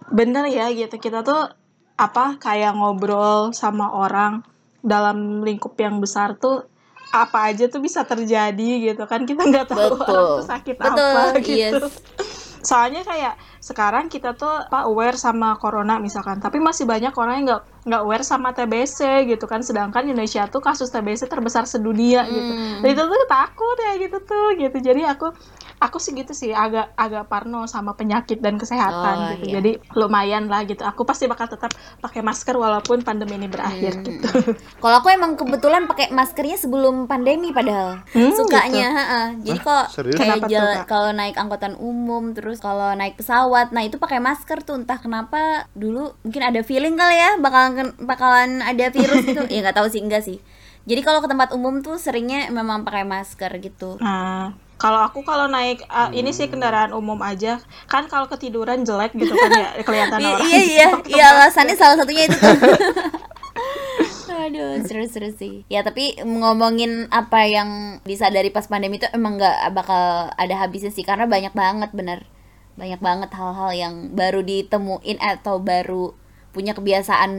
bener 0.08 0.44
ya 0.48 0.72
gitu. 0.72 0.96
Kita 0.96 1.20
tuh 1.20 1.50
apa 1.96 2.36
kayak 2.36 2.76
ngobrol 2.76 3.52
sama 3.56 3.92
orang 3.92 4.44
dalam 4.84 5.42
lingkup 5.42 5.74
yang 5.80 5.98
besar 5.98 6.36
tuh 6.36 6.68
apa 7.14 7.50
aja 7.50 7.70
tuh 7.70 7.80
bisa 7.80 8.02
terjadi 8.02 8.92
gitu 8.92 9.06
kan 9.06 9.24
kita 9.24 9.46
nggak 9.46 9.70
tahu 9.70 9.94
Betul. 9.94 10.04
orang 10.04 10.26
tuh 10.42 10.46
sakit 10.46 10.76
Betul, 10.76 11.16
apa 11.16 11.38
gitu. 11.46 11.86
yes. 11.86 12.45
Soalnya 12.66 13.06
kayak 13.06 13.38
sekarang 13.62 14.10
kita 14.10 14.34
tuh 14.34 14.50
apa 14.50 14.90
aware 14.90 15.14
sama 15.14 15.54
corona 15.62 16.02
misalkan, 16.02 16.42
tapi 16.42 16.58
masih 16.58 16.82
banyak 16.82 17.14
orang 17.14 17.34
yang 17.38 17.46
nggak 17.54 17.62
nggak 17.86 18.02
aware 18.02 18.26
sama 18.26 18.50
TBC 18.50 19.30
gitu 19.30 19.46
kan. 19.46 19.62
Sedangkan 19.62 20.02
Indonesia 20.02 20.50
tuh 20.50 20.58
kasus 20.58 20.90
TBC 20.90 21.30
terbesar 21.30 21.62
sedunia 21.70 22.26
gitu. 22.26 22.50
Hmm. 22.50 22.82
Dan 22.82 22.88
itu 22.90 23.02
tuh 23.06 23.26
takut 23.30 23.76
ya 23.78 23.92
gitu 24.02 24.18
tuh 24.26 24.58
gitu. 24.58 24.76
Jadi 24.82 25.06
aku 25.06 25.30
aku 25.78 25.96
sih 25.96 26.12
gitu 26.12 26.30
sih 26.30 26.50
agak 26.50 26.92
agak 26.94 27.26
parno 27.26 27.64
sama 27.64 27.92
penyakit 27.92 28.38
dan 28.38 28.56
kesehatan 28.56 29.14
Oh, 29.14 29.28
gitu. 29.34 29.44
iya. 29.44 29.54
Jadi 29.54 29.70
lumayan 29.92 30.46
lah 30.46 30.62
gitu. 30.62 30.80
Aku 30.82 31.02
pasti 31.02 31.24
bakal 31.24 31.46
tetap 31.46 31.68
pakai 31.98 32.20
masker 32.20 32.52
walaupun 32.52 33.00
pandemi 33.00 33.34
ini 33.34 33.46
berakhir 33.46 33.92
Hmm. 33.94 34.04
gitu. 34.04 34.28
Kalau 34.82 34.96
aku 34.96 35.08
emang 35.08 35.34
kebetulan 35.34 35.84
pakai 35.84 36.10
maskernya 36.10 36.56
sebelum 36.56 37.04
pandemi 37.04 37.50
padahal 37.50 38.00
Hmm, 38.08 38.32
sukanya. 38.32 38.88
ha-ha. 38.90 39.22
Jadi 39.38 39.58
kok 39.58 39.84
kayak 39.92 40.16
Kenapa 40.16 40.36
tuh, 40.38 40.50
jalan 40.50 40.76
Kak? 40.76 40.86
kalau 40.86 41.10
naik 41.12 41.36
angkutan 41.36 41.74
umum 41.76 42.32
terus 42.32 42.58
kalau 42.58 42.92
naik 42.92 43.14
pesawat, 43.14 43.70
nah 43.70 43.82
itu 43.82 43.96
pakai 43.96 44.18
masker 44.18 44.60
tuh 44.60 44.76
entah 44.76 44.96
kenapa 44.96 45.36
dulu 45.72 46.16
mungkin 46.22 46.42
ada 46.42 46.60
feeling 46.60 46.94
kali 46.94 47.14
ya 47.14 47.36
bakalan 47.36 47.74
bakalan 47.98 48.50
ada 48.60 48.88
virus 48.88 49.22
gitu. 49.22 49.44
ya 49.48 49.60
nggak 49.60 49.76
tahu 49.76 49.86
sih 49.86 50.00
enggak 50.00 50.22
sih. 50.22 50.40
Jadi 50.84 51.00
kalau 51.00 51.18
ke 51.18 51.26
tempat 51.26 51.50
umum 51.50 51.80
tuh 51.80 51.96
seringnya 51.96 52.46
memang 52.48 52.80
pakai 52.80 53.02
masker 53.02 53.50
gitu. 53.58 53.98
Nah, 53.98 54.54
kalau 54.76 55.00
aku 55.00 55.24
kalau 55.24 55.48
naik 55.48 55.80
uh, 55.88 56.12
ini 56.12 56.30
sih 56.30 56.46
kendaraan 56.46 56.92
umum 56.92 57.16
aja, 57.20 57.58
kan 57.88 58.04
kalau 58.06 58.28
ketiduran 58.28 58.84
jelek 58.84 59.16
gitu 59.16 59.32
kan 59.32 59.50
ya 59.50 59.68
kelihatan 59.88 60.18
I- 60.20 60.26
orang. 60.36 60.46
iya 60.46 60.60
iya. 60.62 60.86
Iya 61.16 61.24
alasannya 61.32 61.74
salah 61.74 61.96
satunya 61.96 62.28
itu 62.28 62.36
tuh. 62.36 62.54
Aduh 64.46 64.78
seru-seru 64.84 65.32
sih. 65.32 65.64
Ya 65.66 65.80
tapi 65.80 66.20
ngomongin 66.22 67.08
apa 67.08 67.48
yang 67.48 67.98
disadari 68.04 68.52
pas 68.52 68.68
pandemi 68.68 69.00
itu 69.00 69.08
emang 69.10 69.40
nggak 69.40 69.72
bakal 69.72 70.30
ada 70.30 70.54
habisnya 70.60 70.92
sih 70.92 71.02
Karena 71.02 71.24
banyak 71.26 71.50
banget 71.50 71.90
bener. 71.90 72.28
Banyak 72.76 73.00
banget 73.00 73.30
hal-hal 73.32 73.70
yang 73.72 73.94
baru 74.12 74.44
ditemuin 74.44 75.18
atau 75.18 75.58
baru 75.58 76.12
punya 76.52 76.72
kebiasaan 76.72 77.32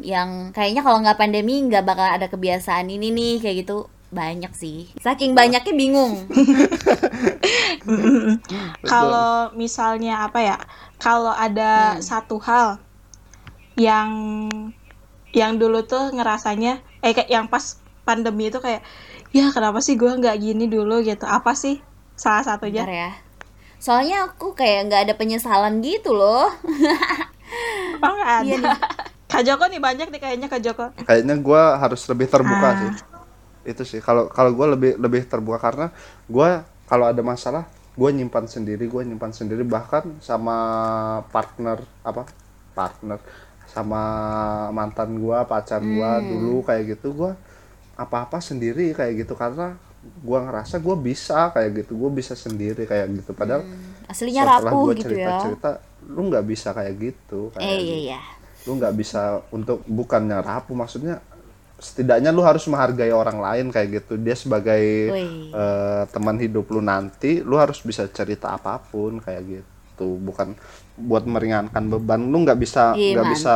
yang 0.00 0.52
kayaknya 0.52 0.80
kalau 0.80 1.00
nggak 1.00 1.20
pandemi 1.20 1.60
nggak 1.64 1.84
bakal 1.84 2.04
ada 2.08 2.28
kebiasaan 2.28 2.88
ini 2.88 3.12
nih 3.12 3.34
kayak 3.40 3.56
gitu 3.64 3.88
banyak 4.14 4.54
sih 4.54 4.88
saking 4.96 5.34
banyaknya 5.34 5.74
bingung. 5.74 6.14
Kalau 8.84 9.52
misalnya 9.52 10.24
apa 10.24 10.38
ya? 10.40 10.56
Kalau 10.96 11.30
ada 11.30 11.98
satu 12.00 12.38
hal 12.38 12.78
yang 13.74 14.10
yang 15.34 15.58
dulu 15.58 15.82
tuh 15.82 16.14
ngerasanya 16.14 16.78
eh 17.02 17.10
kayak 17.10 17.26
yang 17.26 17.46
pas 17.46 17.76
pandemi 18.02 18.46
itu 18.46 18.56
kayak 18.56 18.86
ya 19.30 19.50
kenapa 19.50 19.82
sih 19.82 19.98
gua 19.98 20.14
nggak 20.14 20.38
gini 20.38 20.64
dulu 20.64 21.02
gitu? 21.02 21.26
Apa 21.26 21.52
sih 21.52 21.82
salah 22.14 22.46
satunya? 22.46 22.86
Bentar 22.86 22.94
ya 22.94 23.12
soalnya 23.76 24.24
aku 24.24 24.56
kayak 24.56 24.88
nggak 24.88 25.02
ada 25.02 25.14
penyesalan 25.14 25.78
gitu 25.78 26.16
loh 26.16 26.48
Oh. 28.00 28.16
Iya 28.40 28.56
nih. 28.58 28.76
Kak 29.26 29.44
Joko 29.44 29.64
nih 29.66 29.78
banyak 29.78 30.08
nih 30.08 30.16
kayaknya 30.18 30.48
Kak 30.48 30.60
Joko. 30.60 30.88
kayaknya 30.98 31.36
gua 31.36 31.76
harus 31.76 32.00
lebih 32.06 32.26
terbuka 32.26 32.64
Ah. 32.64 32.74
sih 32.74 32.90
itu 33.64 33.82
sih 33.84 34.00
kalau 34.04 34.28
kalau 34.28 34.52
gue 34.52 34.66
lebih 34.76 34.92
lebih 35.00 35.22
terbuka 35.28 35.58
karena 35.60 35.86
gua 36.28 36.62
kalau 36.86 37.08
ada 37.08 37.20
masalah 37.24 37.64
gue 37.94 38.10
nyimpan 38.10 38.44
sendiri 38.50 38.84
gue 38.90 39.02
nyimpan 39.06 39.32
sendiri 39.32 39.62
bahkan 39.64 40.04
sama 40.20 40.56
partner 41.30 41.78
apa 42.02 42.26
partner 42.74 43.18
sama 43.64 44.02
mantan 44.70 45.18
gua 45.18 45.42
pacar 45.48 45.80
gua 45.82 46.20
Hmm. 46.20 46.28
dulu 46.30 46.62
kayak 46.62 46.98
gitu 46.98 47.10
gua 47.16 47.32
apa-apa 47.96 48.38
sendiri 48.42 48.92
kayak 48.94 49.24
gitu 49.26 49.34
karena 49.38 49.74
gua 50.22 50.44
ngerasa 50.46 50.78
gua 50.82 50.96
bisa 50.98 51.50
kayak 51.54 51.84
gitu 51.84 51.96
gua 51.96 52.10
bisa 52.12 52.34
sendiri 52.36 52.84
kayak 52.86 53.08
gitu 53.22 53.32
padahal 53.34 53.64
aslinya 54.10 54.42
setelah 54.44 54.74
rapuh 54.74 54.82
gua 54.84 54.94
gitu 54.94 55.14
ya 55.16 55.38
cerita-cerita 55.38 55.70
lu 56.06 56.20
nggak 56.28 56.44
bisa 56.44 56.68
kayak 56.76 56.94
gitu 57.00 57.40
kayak 57.54 57.64
eh 57.66 57.78
gitu. 57.80 57.84
iya 57.88 57.96
iya 57.96 58.20
lu 58.64 58.70
nggak 58.80 58.94
bisa 58.96 59.20
untuk 59.52 59.80
bukannya 59.88 60.38
rapuh 60.40 60.76
maksudnya 60.76 61.20
setidaknya 61.84 62.32
lu 62.32 62.40
harus 62.40 62.64
menghargai 62.64 63.12
orang 63.12 63.36
lain 63.36 63.68
kayak 63.68 64.00
gitu 64.00 64.16
dia 64.16 64.32
sebagai 64.32 65.12
Wih. 65.12 65.52
eh, 65.52 66.02
teman 66.08 66.40
hidup 66.40 66.64
lu 66.72 66.80
nanti 66.80 67.44
lu 67.44 67.60
harus 67.60 67.84
bisa 67.84 68.08
cerita 68.08 68.56
apa 68.56 68.80
pun 68.80 69.20
kayak 69.20 69.42
gitu 69.60 70.16
bukan 70.16 70.56
buat 70.96 71.28
meringankan 71.28 71.86
beban 71.86 72.24
lu 72.24 72.42
nggak 72.42 72.56
bisa 72.56 72.96
nggak 72.96 73.28
bisa 73.30 73.54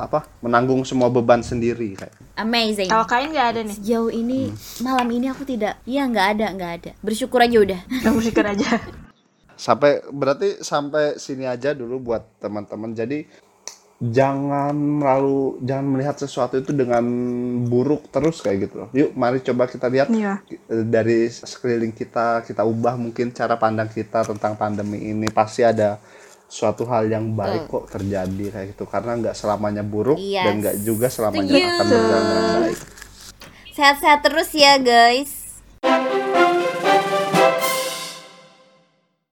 apa 0.00 0.24
menanggung 0.40 0.82
semua 0.88 1.12
beban 1.12 1.44
sendiri 1.44 1.94
kayak 1.94 2.14
amazing 2.36 2.88
Kalau 2.88 3.06
kain 3.08 3.32
nggak 3.32 3.48
ada 3.52 3.60
nih. 3.64 3.76
Sejauh 3.76 4.12
ini 4.12 4.52
malam 4.84 5.08
ini 5.08 5.26
aku 5.32 5.42
tidak, 5.48 5.80
ya 5.88 6.04
nggak 6.04 6.26
ada 6.36 6.46
nggak 6.52 6.72
ada. 6.80 6.90
Bersyukur 7.00 7.40
aja 7.40 7.56
udah. 7.58 7.80
Bersyukur 8.16 8.44
aja. 8.44 8.68
sampai 9.56 10.04
berarti 10.12 10.60
sampai 10.60 11.16
sini 11.16 11.48
aja 11.48 11.72
dulu 11.72 12.12
buat 12.12 12.28
teman-teman 12.44 12.92
jadi 12.92 13.24
jangan 13.96 14.76
lalu 15.00 15.56
jangan 15.64 15.86
melihat 15.88 16.16
sesuatu 16.20 16.60
itu 16.60 16.76
dengan 16.76 17.00
buruk 17.64 18.12
terus 18.12 18.44
kayak 18.44 18.68
gitu 18.68 18.74
loh 18.84 18.88
yuk 18.92 19.16
mari 19.16 19.40
coba 19.40 19.64
kita 19.64 19.88
lihat 19.88 20.12
Iya. 20.12 20.44
eh, 20.44 20.84
dari 20.84 21.32
sekeliling 21.32 21.96
kita 21.96 22.44
kita 22.44 22.60
ubah 22.60 23.00
mungkin 23.00 23.32
cara 23.32 23.56
pandang 23.56 23.88
kita 23.88 24.20
tentang 24.28 24.52
pandemi 24.54 25.00
ini 25.00 25.32
pasti 25.32 25.64
ada 25.64 25.96
suatu 26.44 26.84
hal 26.86 27.08
yang 27.08 27.32
baik 27.32 27.66
kok 27.66 27.88
terjadi 27.88 28.44
kayak 28.52 28.66
gitu 28.76 28.84
karena 28.84 29.16
nggak 29.16 29.34
selamanya 29.34 29.80
buruk 29.80 30.20
Yes. 30.20 30.44
dan 30.44 30.54
nggak 30.60 30.76
juga 30.84 31.06
selamanya 31.08 31.56
akan 31.56 31.84
berjalan 31.88 32.22
dengan 32.22 32.46
baik 32.60 32.78
Sehat-sehat 33.76 34.24
terus 34.24 34.48
ya 34.56 34.80
guys. 34.80 35.45